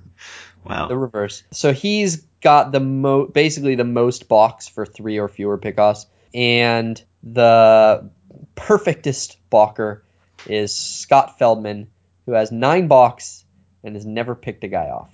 [0.64, 0.88] wow.
[0.88, 1.42] the reverse.
[1.52, 7.02] So he's got the mo basically the most balks for three or fewer pickoffs, and
[7.22, 8.10] the
[8.54, 10.04] perfectest balker
[10.46, 11.88] is Scott Feldman,
[12.26, 13.44] who has nine balks
[13.84, 15.10] and has never picked a guy off.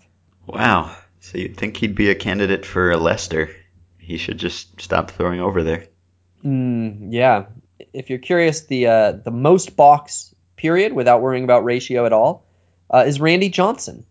[0.47, 0.97] Wow.
[1.21, 3.51] So you'd think he'd be a candidate for a Lester.
[3.99, 5.87] He should just stop throwing over there.
[6.44, 7.47] Mm, yeah.
[7.92, 12.47] If you're curious, the uh, the most box period without worrying about ratio at all
[12.92, 14.05] uh, is Randy Johnson.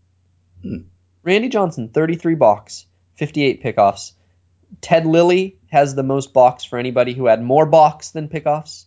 [0.62, 0.78] Hmm.
[1.24, 2.86] Randy Johnson, 33 balks,
[3.16, 4.14] 58 pickoffs.
[4.82, 8.86] Ted Lilly has the most balks for anybody who had more balks than pickoffs,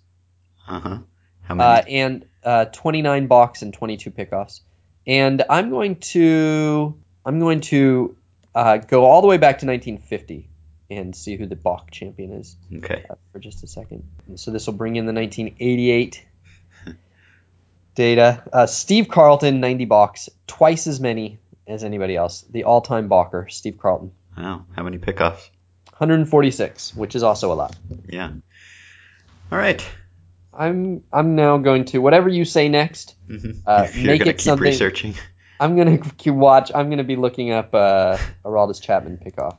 [0.69, 0.99] Uh huh.
[1.43, 1.69] How many?
[1.69, 4.61] uh, and uh, 29 balks and 22 pickoffs.
[5.07, 8.17] And I'm going to I'm going to
[8.55, 10.49] uh, go all the way back to 1950
[10.91, 13.05] and see who the balk champion is okay.
[13.09, 14.05] uh, for just a second.
[14.37, 16.25] So this will bring in the 1988
[17.95, 18.43] data.
[18.53, 22.43] Uh, Steve Carlton, 90 balks, twice as many as anybody else.
[22.51, 24.65] The all-time balker, Steve Carlton, Wow.
[24.75, 25.49] How many pickoffs?
[25.99, 27.77] 146, which is also a lot.
[28.09, 28.31] Yeah.
[29.53, 29.85] All right.
[30.53, 33.15] I'm I'm now going to whatever you say next.
[33.27, 35.15] hmm Uh, You're make it keep something- researching.
[35.61, 36.73] I'm gonna keep watch.
[36.75, 39.59] I'm gonna be looking up uh, Aroldis Chapman pickoff.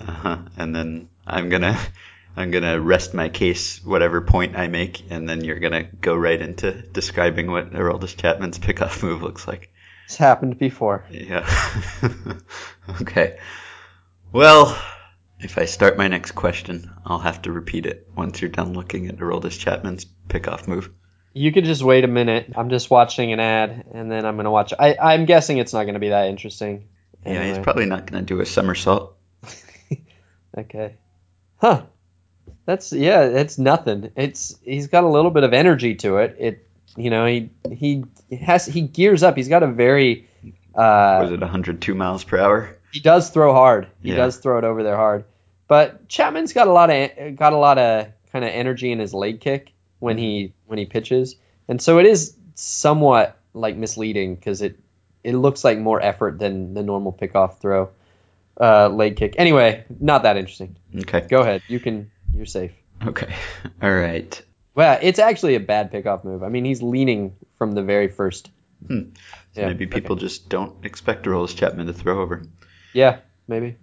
[0.00, 0.38] Uh-huh.
[0.56, 1.78] And then I'm gonna
[2.36, 6.40] I'm gonna rest my case whatever point I make, and then you're gonna go right
[6.40, 9.70] into describing what Aroldis Chapman's pickoff move looks like.
[10.06, 11.04] It's happened before.
[11.10, 11.48] Yeah.
[13.00, 13.38] okay.
[14.32, 14.80] Well,
[15.40, 19.08] if I start my next question, I'll have to repeat it once you're done looking
[19.08, 20.90] at Aroldis Chapman's pickoff move.
[21.34, 22.52] You could just wait a minute.
[22.56, 24.72] I'm just watching an ad, and then I'm gonna watch.
[24.78, 26.88] I I'm guessing it's not gonna be that interesting.
[27.24, 29.16] Yeah, he's probably not gonna do a somersault.
[30.56, 30.96] Okay.
[31.56, 31.84] Huh.
[32.64, 34.12] That's yeah, it's nothing.
[34.16, 36.36] It's he's got a little bit of energy to it.
[36.38, 38.04] It you know he he
[38.40, 39.36] has he gears up.
[39.36, 40.28] He's got a very
[40.74, 42.76] uh, Was it 102 miles per hour?
[42.92, 43.88] he does throw hard.
[44.02, 44.16] He Yeah.
[44.16, 45.24] does throw it over there hard.
[45.68, 49.12] But Chapman's got a lot of got a lot of kind of energy in his
[49.14, 51.36] leg kick when he when he pitches,
[51.68, 54.78] and so it is somewhat like misleading because it
[55.24, 57.90] it looks like more effort than the normal pickoff throw
[58.60, 59.34] uh, leg kick.
[59.38, 60.76] Anyway, not that interesting.
[60.96, 61.26] Okay.
[61.28, 61.62] Go ahead.
[61.68, 62.10] You can.
[62.34, 62.72] You're safe.
[63.04, 63.34] Okay.
[63.82, 64.42] All right.
[64.74, 66.42] Well, it's actually a bad pickoff move.
[66.42, 68.50] I mean, he's leaning from the very first.
[68.86, 69.10] Hmm.
[69.54, 70.00] So Yeah, maybe okay.
[70.00, 72.42] people just don't expect Aroldis Chapman to throw over.
[72.92, 73.76] Yeah, maybe.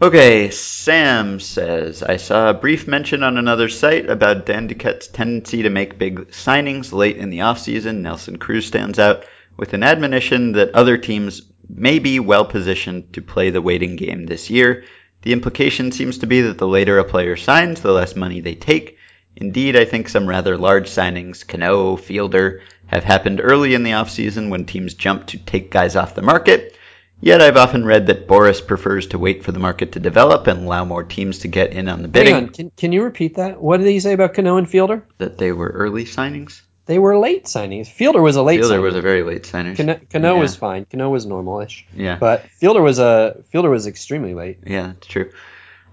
[0.00, 5.62] Okay, Sam says, I saw a brief mention on another site about Dan Duquette's tendency
[5.62, 7.96] to make big signings late in the offseason.
[8.02, 9.24] Nelson Cruz stands out
[9.56, 14.26] with an admonition that other teams may be well positioned to play the waiting game
[14.26, 14.84] this year.
[15.22, 18.54] The implication seems to be that the later a player signs, the less money they
[18.54, 18.98] take.
[19.36, 24.48] Indeed, I think some rather large signings, Cano, Fielder, have happened early in the offseason
[24.48, 26.76] when teams jump to take guys off the market.
[27.20, 30.64] Yet I've often read that Boras prefers to wait for the market to develop and
[30.64, 32.34] allow more teams to get in on the bidding.
[32.34, 32.48] On.
[32.48, 33.60] Can, can you repeat that?
[33.60, 35.04] What did he say about Cano and Fielder?
[35.18, 36.60] That they were early signings.
[36.88, 37.86] They were late signings.
[37.86, 38.82] Fielder was a late Fielder signing.
[38.84, 39.76] was a very late signing.
[39.76, 40.40] Cano, Cano Yeah.
[40.40, 40.86] was fine.
[40.90, 41.84] Cano was normal-ish.
[41.94, 44.58] Yeah, But Fielder was a Fielder was extremely late.
[44.66, 45.28] yeah, it's true.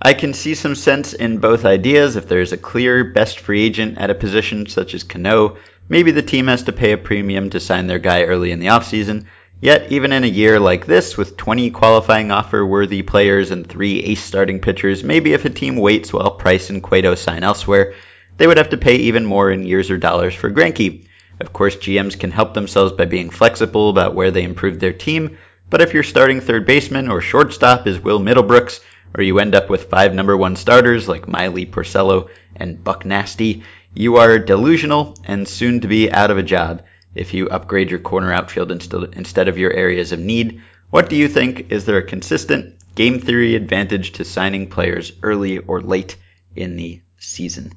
[0.01, 2.15] I can see some sense in both ideas.
[2.15, 5.57] If there's a clear best free agent at a position such as Cano,
[5.89, 8.67] maybe the team has to pay a premium to sign their guy early in the
[8.67, 9.25] offseason.
[9.61, 13.99] Yet, even in a year like this, with 20 qualifying offer worthy players and three
[14.01, 17.93] ace starting pitchers, maybe if a team waits while Price and Cueto sign elsewhere,
[18.37, 21.07] they would have to pay even more in years or dollars for Greinke.
[21.39, 25.37] Of course, GMs can help themselves by being flexible about where they improve their team,
[25.69, 28.81] but if your starting third baseman or shortstop is Will Middlebrooks,
[29.17, 33.63] or you end up with five number one starters like Miley, Porcello, and Buck Nasty,
[33.93, 36.83] you are delusional and soon to be out of a job
[37.15, 40.61] if you upgrade your corner outfield instead of your areas of need.
[40.89, 41.71] What do you think?
[41.71, 46.17] Is there a consistent game theory advantage to signing players early or late
[46.55, 47.73] in the season?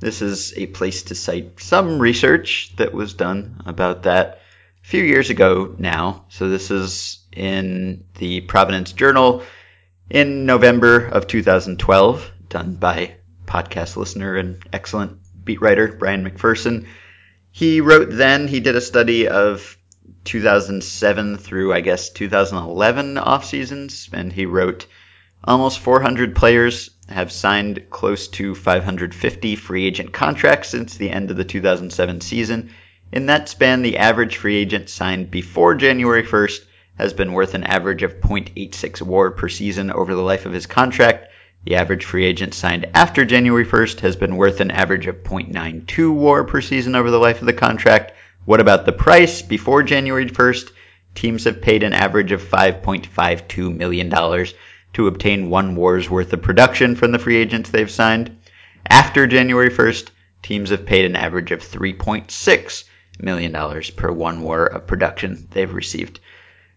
[0.00, 4.40] This is a place to cite some research that was done about that
[4.82, 6.24] a few years ago now.
[6.30, 9.42] So this is in the Providence Journal
[10.08, 16.86] in November of 2012, done by podcast listener and excellent beat writer Brian McPherson.
[17.50, 19.76] He wrote then, he did a study of
[20.24, 24.86] 2007 through, I guess, 2011 off seasons, and he wrote
[25.44, 31.36] almost 400 players have signed close to 550 free agent contracts since the end of
[31.36, 32.70] the 2007 season.
[33.12, 36.60] In that span, the average free agent signed before January 1st
[36.98, 40.66] has been worth an average of 0.86 WAR per season over the life of his
[40.66, 41.28] contract.
[41.64, 46.14] The average free agent signed after January 1st has been worth an average of 0.92
[46.14, 48.12] WAR per season over the life of the contract.
[48.44, 49.42] What about the price?
[49.42, 50.70] Before January 1st,
[51.14, 54.10] teams have paid an average of $5.52 million
[54.92, 58.36] to obtain one WAR's worth of production from the free agents they've signed.
[58.88, 60.10] After January 1st,
[60.42, 62.84] teams have paid an average of $3.6
[63.18, 66.20] million per one WAR of production they've received.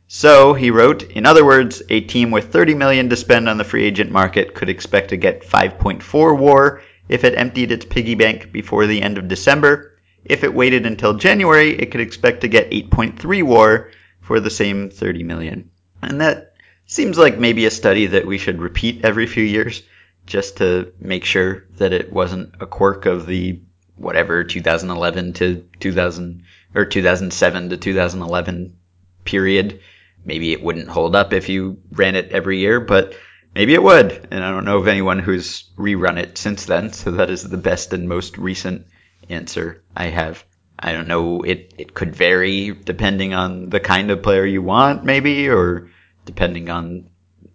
[0.08, 3.63] So, he wrote, in other words, a team with 30 million to spend on the
[3.63, 8.52] free agent market could expect to get 5.4 WAR if it emptied its piggy bank
[8.52, 9.97] before the end of December.
[10.26, 14.89] If it waited until January, it could expect to get 8.3 WAR for the same
[14.89, 15.69] 30 million.
[16.02, 16.53] And that
[16.93, 19.82] seems like maybe a study that we should repeat every few years
[20.27, 23.60] just to make sure that it wasn't a quirk of the
[23.95, 26.43] whatever 2011 to 2000
[26.75, 28.77] or 2007 to 2011
[29.25, 29.79] period.
[30.23, 33.15] Maybe it wouldn't hold up if you ran it every year, but
[33.56, 34.27] maybe it would.
[34.29, 37.58] And I don't know of anyone who's rerun it since then, so that is the
[37.58, 38.86] best and most recent
[39.29, 40.45] answer I have.
[40.77, 45.03] I don't know, it, it could vary depending on the kind of player you want,
[45.03, 45.89] maybe, or
[46.26, 47.10] depending on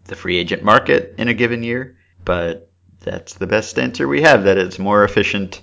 [0.04, 1.96] the free agent market in a given year.
[2.24, 5.62] But that's the best answer we have, that it's more efficient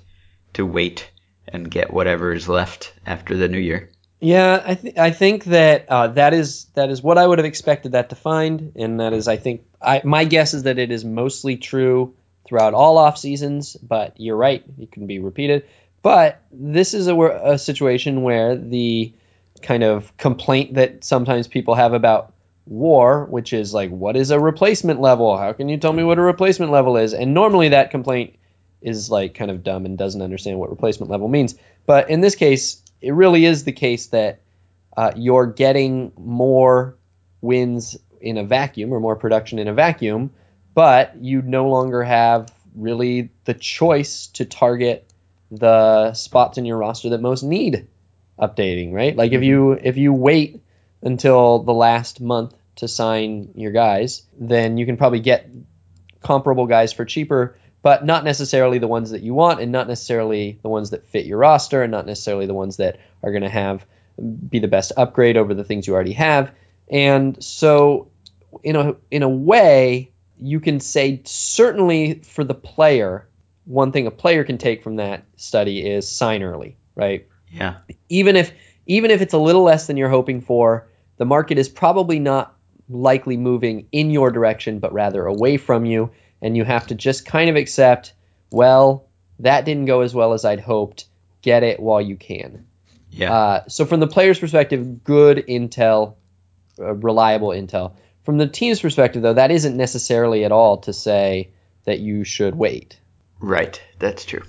[0.54, 1.10] to wait
[1.48, 3.90] and get whatever is left after the new year.
[4.20, 7.46] Yeah, I th- I think that uh, that is that is what I would have
[7.46, 10.92] expected that to find, and that is I think I my guess is that it
[10.92, 13.76] is mostly true throughout all off seasons.
[13.76, 15.68] But you're right, it can be repeated.
[16.02, 19.14] But this is a, a situation where the
[19.62, 22.34] kind of complaint that sometimes people have about
[22.66, 25.38] war, which is like, what is a replacement level?
[25.38, 27.14] How can you tell me what a replacement level is?
[27.14, 28.38] And normally that complaint
[28.82, 31.56] is like kind of dumb and doesn't understand what replacement level means.
[31.86, 34.42] But in this case, it really is the case that
[34.98, 36.98] uh, you're getting more
[37.42, 40.32] wins in a vacuum or more production in a vacuum,
[40.74, 45.10] but you no longer have really the choice to target
[45.52, 47.88] the spots in your roster that most need
[48.40, 49.16] updating, right?
[49.16, 50.62] Like if you if you wait
[51.06, 55.50] until the last month to sign your guys, then you can probably get
[56.22, 60.60] comparable guys for cheaper, but not necessarily the ones that you want and not necessarily
[60.62, 63.50] the ones that fit your roster and not necessarily the ones that are going to
[63.50, 63.86] have
[64.50, 66.52] be the best upgrade over the things you already have.
[66.90, 68.10] And so
[68.64, 73.28] in a in a way, you can say certainly for the player,
[73.66, 77.28] one thing a player can take from that study is sign early, right?
[77.52, 77.78] Yeah.
[78.10, 78.52] even if
[78.88, 80.88] even if it's a little less than you're hoping for,
[81.18, 82.56] the market is probably not
[82.90, 86.12] likely moving in your direction, but rather away from you,
[86.42, 88.14] and you have to just kind of accept,
[88.52, 89.08] well,
[89.40, 91.06] that didn't go as well as I'd hoped.
[91.42, 92.66] Get it while you can.
[93.12, 93.34] Yeah.
[93.34, 96.16] Uh, so from the player's perspective, good intel,
[96.80, 97.94] uh, reliable intel.
[98.24, 101.52] From the team's perspective, though, that isn't necessarily at all to say
[101.86, 103.00] that you should wait.
[103.40, 104.42] Right, that's true.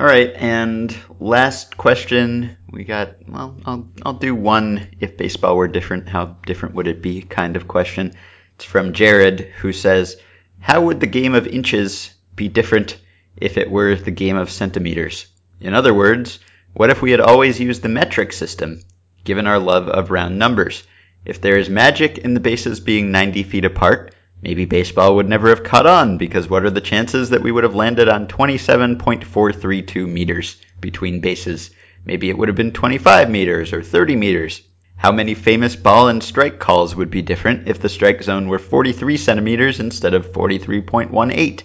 [0.00, 2.56] All right, and last question.
[2.70, 7.00] We got, well, I'll, I'll do one if baseball were different, how different would it
[7.00, 8.12] be kind of question.
[8.56, 10.18] It's from Jared, who says,
[10.60, 13.00] How would the game of inches be different
[13.38, 15.28] if it were the game of centimeters?
[15.62, 16.40] In other words,
[16.74, 18.82] what if we had always used the metric system,
[19.24, 20.82] given our love of round numbers?
[21.24, 25.48] If there is magic in the bases being 90 feet apart, maybe baseball would never
[25.48, 30.06] have caught on because what are the chances that we would have landed on 27.432
[30.06, 31.70] meters between bases?
[32.04, 34.62] Maybe it would have been 25 meters or 30 meters.
[34.96, 38.58] How many famous ball and strike calls would be different if the strike zone were
[38.58, 41.62] 43 centimeters instead of 43.18?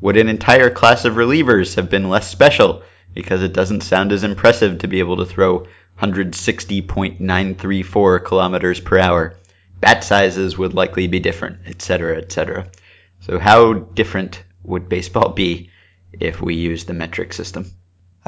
[0.00, 2.82] Would an entire class of relievers have been less special
[3.14, 5.66] because it doesn't sound as impressive to be able to throw
[6.00, 9.38] 160.934 kilometers per hour?
[9.80, 12.68] bat sizes would likely be different, etc., etc.
[13.20, 15.70] So, how different would baseball be
[16.12, 17.70] if we use the metric system?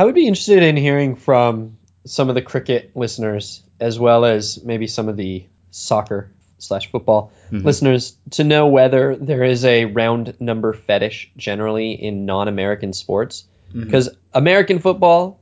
[0.01, 1.77] I would be interested in hearing from
[2.07, 7.33] some of the cricket listeners, as well as maybe some of the soccer slash football
[7.53, 7.65] Mhm.
[7.65, 13.45] listeners, to know whether there is a round number fetish generally in non-American sports.
[13.75, 15.39] Because American football,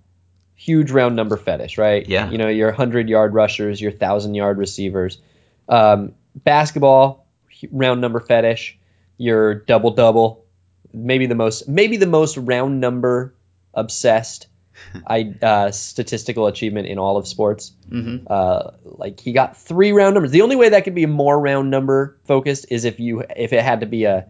[0.56, 2.08] huge round number fetish, right?
[2.08, 2.28] Yeah.
[2.28, 5.20] You know, your hundred yard rushers, your thousand yard receivers.
[5.68, 7.28] Um, basketball,
[7.70, 8.76] round number fetish,
[9.18, 10.44] your double double,
[10.92, 13.34] maybe the most maybe the most round number
[13.78, 14.48] obsessed
[15.06, 17.72] I uh, statistical achievement in all of sports.
[17.90, 18.26] Mhm.
[18.28, 20.30] Uh, like he got three round numbers.
[20.30, 23.62] The only way that could be more round number focused is if you if it
[23.62, 24.26] had to be a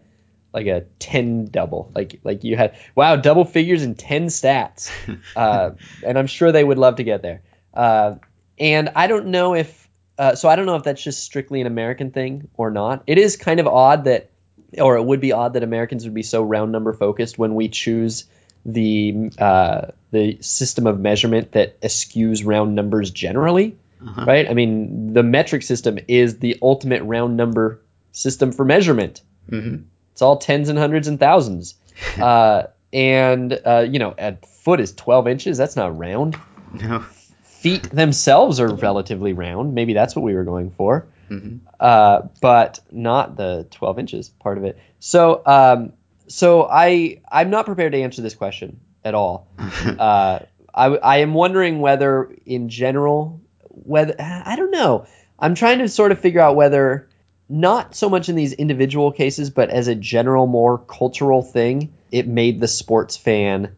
[0.53, 1.91] like a ten double.
[1.93, 4.89] Like like you had wow double figures in ten stats.
[5.35, 5.71] Uh,
[6.05, 7.41] and I'm sure they would love to get there.
[7.73, 8.15] Uh,
[8.57, 9.87] and I don't know if
[10.17, 13.03] uh, so I don't know if that's just strictly an American thing or not.
[13.07, 14.31] It is kind of odd that,
[14.77, 17.69] or it would be odd that Americans would be so round number focused when we
[17.69, 18.25] choose
[18.65, 24.25] the uh, the system of measurement that eschews round numbers generally, Uh-huh.
[24.25, 24.49] right?
[24.49, 27.81] I mean, the metric system is the ultimate round number
[28.11, 29.21] system for measurement.
[29.49, 29.83] Mhm.
[30.13, 31.75] It's all tens and hundreds and thousands.
[32.21, 35.57] uh, and uh, you know, a foot is 12 inches.
[35.57, 36.37] That's not round.
[36.73, 36.99] No.
[37.43, 39.73] Feet themselves are relatively round.
[39.75, 41.07] Maybe that's what we were going for.
[41.29, 41.59] Mhm.
[41.79, 44.77] Uh, but not the 12 inches part of it.
[44.99, 45.93] So, um,
[46.29, 49.47] so I I'm not prepared to answer this question at all.
[49.99, 50.39] Uh,
[50.73, 55.07] I I am wondering whether in general whether I don't know.
[55.37, 57.09] I'm trying to sort of figure out whether
[57.49, 62.27] not so much in these individual cases, but as a general, more cultural thing, it
[62.27, 63.75] made the sports fan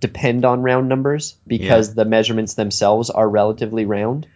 [0.00, 4.26] depend on round numbers because the measurements themselves are relatively round.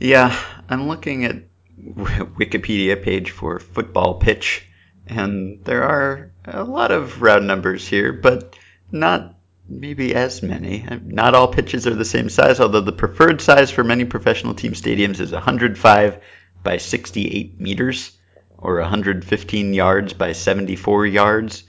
[0.00, 0.36] Yeah,
[0.68, 1.36] I'm looking at
[1.80, 4.66] Wikipedia page for football pitch,
[5.06, 8.56] and there are a lot of round numbers here, but
[8.90, 9.34] not
[9.68, 10.86] maybe as many.
[11.04, 14.72] Not all pitches are the same size, although the preferred size for many professional team
[14.72, 16.18] stadiums is 105
[16.62, 18.12] by 68 meters,
[18.58, 21.64] or 115 yards by 74 yards.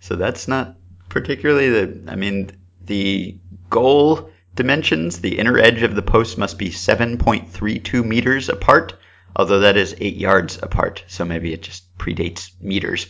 [0.00, 0.76] So that's not
[1.08, 2.10] particularly the.
[2.10, 2.50] I mean,
[2.84, 3.38] the
[3.70, 8.94] goal dimensions, the inner edge of the post must be 7.32 meters apart,
[9.36, 13.06] although that is 8 yards apart, so maybe it just predates meters.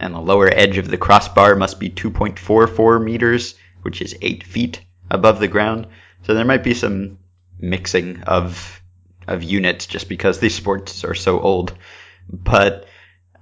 [0.00, 4.80] And the lower edge of the crossbar must be 2.44 meters, which is 8 feet
[5.10, 5.86] above the ground.
[6.22, 7.18] So there might be some
[7.58, 8.80] mixing of
[9.26, 11.74] of units just because these sports are so old.
[12.30, 12.86] But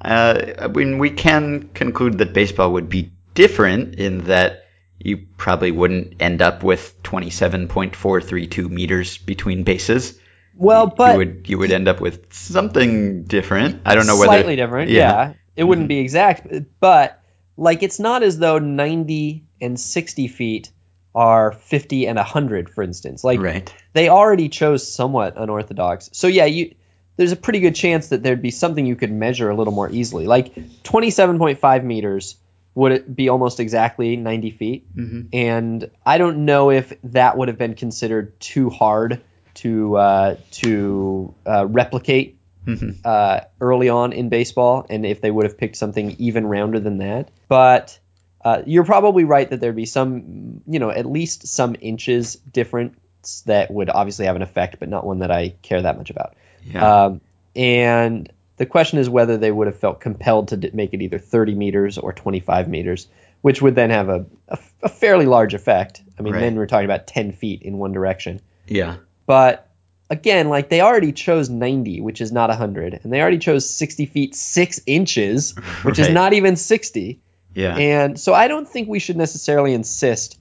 [0.00, 4.64] uh, I mean, we can conclude that baseball would be different in that
[4.98, 10.18] you probably wouldn't end up with 27.432 meters between bases.
[10.56, 13.82] Well, but you would you would end up with something different.
[13.84, 14.90] I don't know whether slightly different.
[14.90, 16.46] Yeah, it wouldn't be exact,
[16.80, 17.20] but
[17.56, 20.70] like it's not as though 90 and 60 feet
[21.14, 23.24] are 50 and 100, for instance.
[23.24, 23.74] Like right.
[23.94, 26.10] they already chose somewhat unorthodox.
[26.12, 26.74] So yeah, you
[27.16, 29.90] there's a pretty good chance that there'd be something you could measure a little more
[29.90, 30.26] easily.
[30.26, 32.36] Like 27.5 meters
[32.74, 37.48] would it be almost exactly 90 feet, hmm and I don't know if that would
[37.48, 39.22] have been considered too hard
[39.54, 42.35] to uh, to uh, replicate
[42.66, 46.80] hmm uh, early on in baseball, and if they would have picked something even rounder
[46.80, 47.30] than that.
[47.48, 47.98] But
[48.44, 53.42] uh, you're probably right that there'd be some, you know, at least some inches difference
[53.46, 56.34] that would obviously have an effect, but not one that I care that much about.
[56.64, 57.04] Yeah.
[57.06, 57.20] Um,
[57.54, 61.18] and the question is whether they would have felt compelled to d- make it either
[61.18, 63.08] 30 meters or 25 meters,
[63.42, 66.02] which would then have a, a, a fairly large effect.
[66.18, 66.40] I mean, Right.
[66.40, 68.40] then we're talking about 10 feet in one direction.
[68.66, 68.96] yeah.
[69.26, 69.65] But
[70.10, 74.06] again, like they already chose 90, which is not 100, and they already chose 60
[74.06, 77.20] feet 6 inches, which is not even 60.
[77.54, 77.76] Yeah.
[77.76, 80.38] And so I don't think we should necessarily insist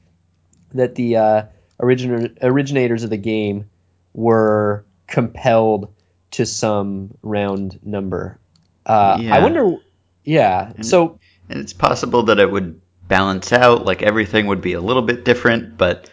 [0.74, 1.44] that the uh,
[1.80, 3.70] origin- originators of the game
[4.14, 5.94] were compelled
[6.32, 8.38] to some round number.
[8.86, 9.36] Uh, Yeah.
[9.36, 9.78] I wonder.
[10.24, 10.72] Yeah.
[10.76, 14.82] And- So And it's possible that it would balance out, like everything would be a
[14.82, 16.10] little bit different, but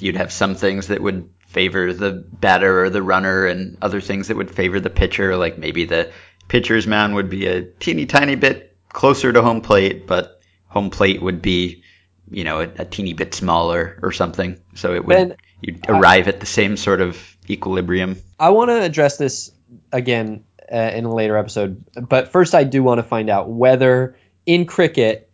[0.00, 4.28] you'd have some things that would favor the batter or the runner and other things
[4.28, 6.10] that would favor the pitcher, like maybe the
[6.48, 11.20] pitcher's mound would be a teeny tiny bit closer to home plate, but home plate
[11.20, 11.82] would be,
[12.30, 14.60] you know, a, a teeny bit smaller or something.
[14.74, 18.16] So it would Ben, you'd arrive at the same sort of equilibrium.
[18.38, 19.50] I want to address this
[19.90, 24.16] again uh, in a later episode, but first I do want to find out whether
[24.46, 25.29] in cricket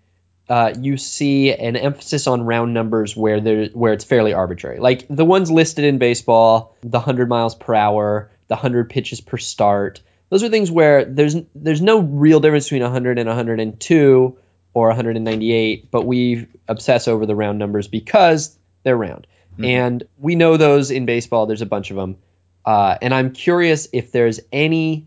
[0.48, 4.78] uh, you see an emphasis on round numbers where there where it's fairly arbitrary.
[4.78, 9.38] Like the ones listed in baseball, the 100 miles per hour, the 100 pitches per
[9.38, 10.02] start.
[10.28, 14.38] Those are things where there's there's no real difference between 100 and 102
[14.72, 19.26] or 198, but we obsess over the round numbers because they're round.
[19.58, 19.66] Mhm.
[19.66, 21.46] And we know those in baseball.
[21.46, 22.16] There's a bunch of them.
[22.64, 25.06] Uh, and I'm curious if there's any,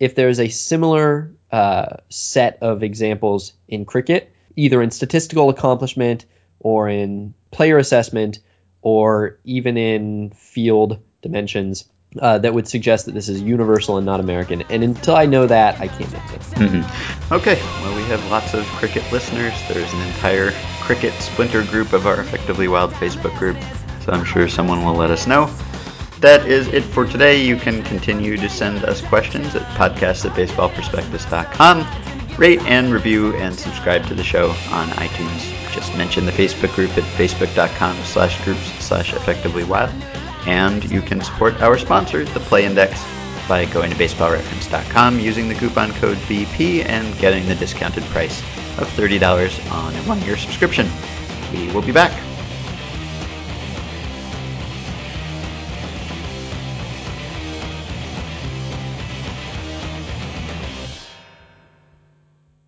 [0.00, 6.26] if there's a similar uh, set of examples in cricket, either in statistical accomplishment
[6.60, 8.38] or in player assessment
[8.80, 11.84] or even in field dimensions
[12.18, 14.62] uh, that would suggest that this is universal and not American.
[14.62, 16.56] And until I know that, I can't answer.
[16.56, 17.32] Mhm.
[17.32, 19.62] Okay, well, we have lots of cricket listeners.
[19.62, 23.56] There's an entire cricket splinter group of our Effectively Wild Facebook group,
[24.04, 25.48] so I'm sure someone will let us know.
[26.20, 27.42] That is it for today.
[27.42, 32.21] You can continue to send us questions at podcast at baseballprospectus.com.
[32.38, 35.72] Rate and review and subscribe to the show on iTunes.
[35.72, 39.90] Just mention the Facebook group at facebook.com slash groups slash effectively wild.
[40.46, 43.04] And you can support our sponsor, the Play Index,
[43.48, 48.40] by going to baseballreference.com using the coupon code BP and getting the discounted price
[48.78, 50.90] of $30 on a one-year subscription.
[51.52, 52.31] We will be back.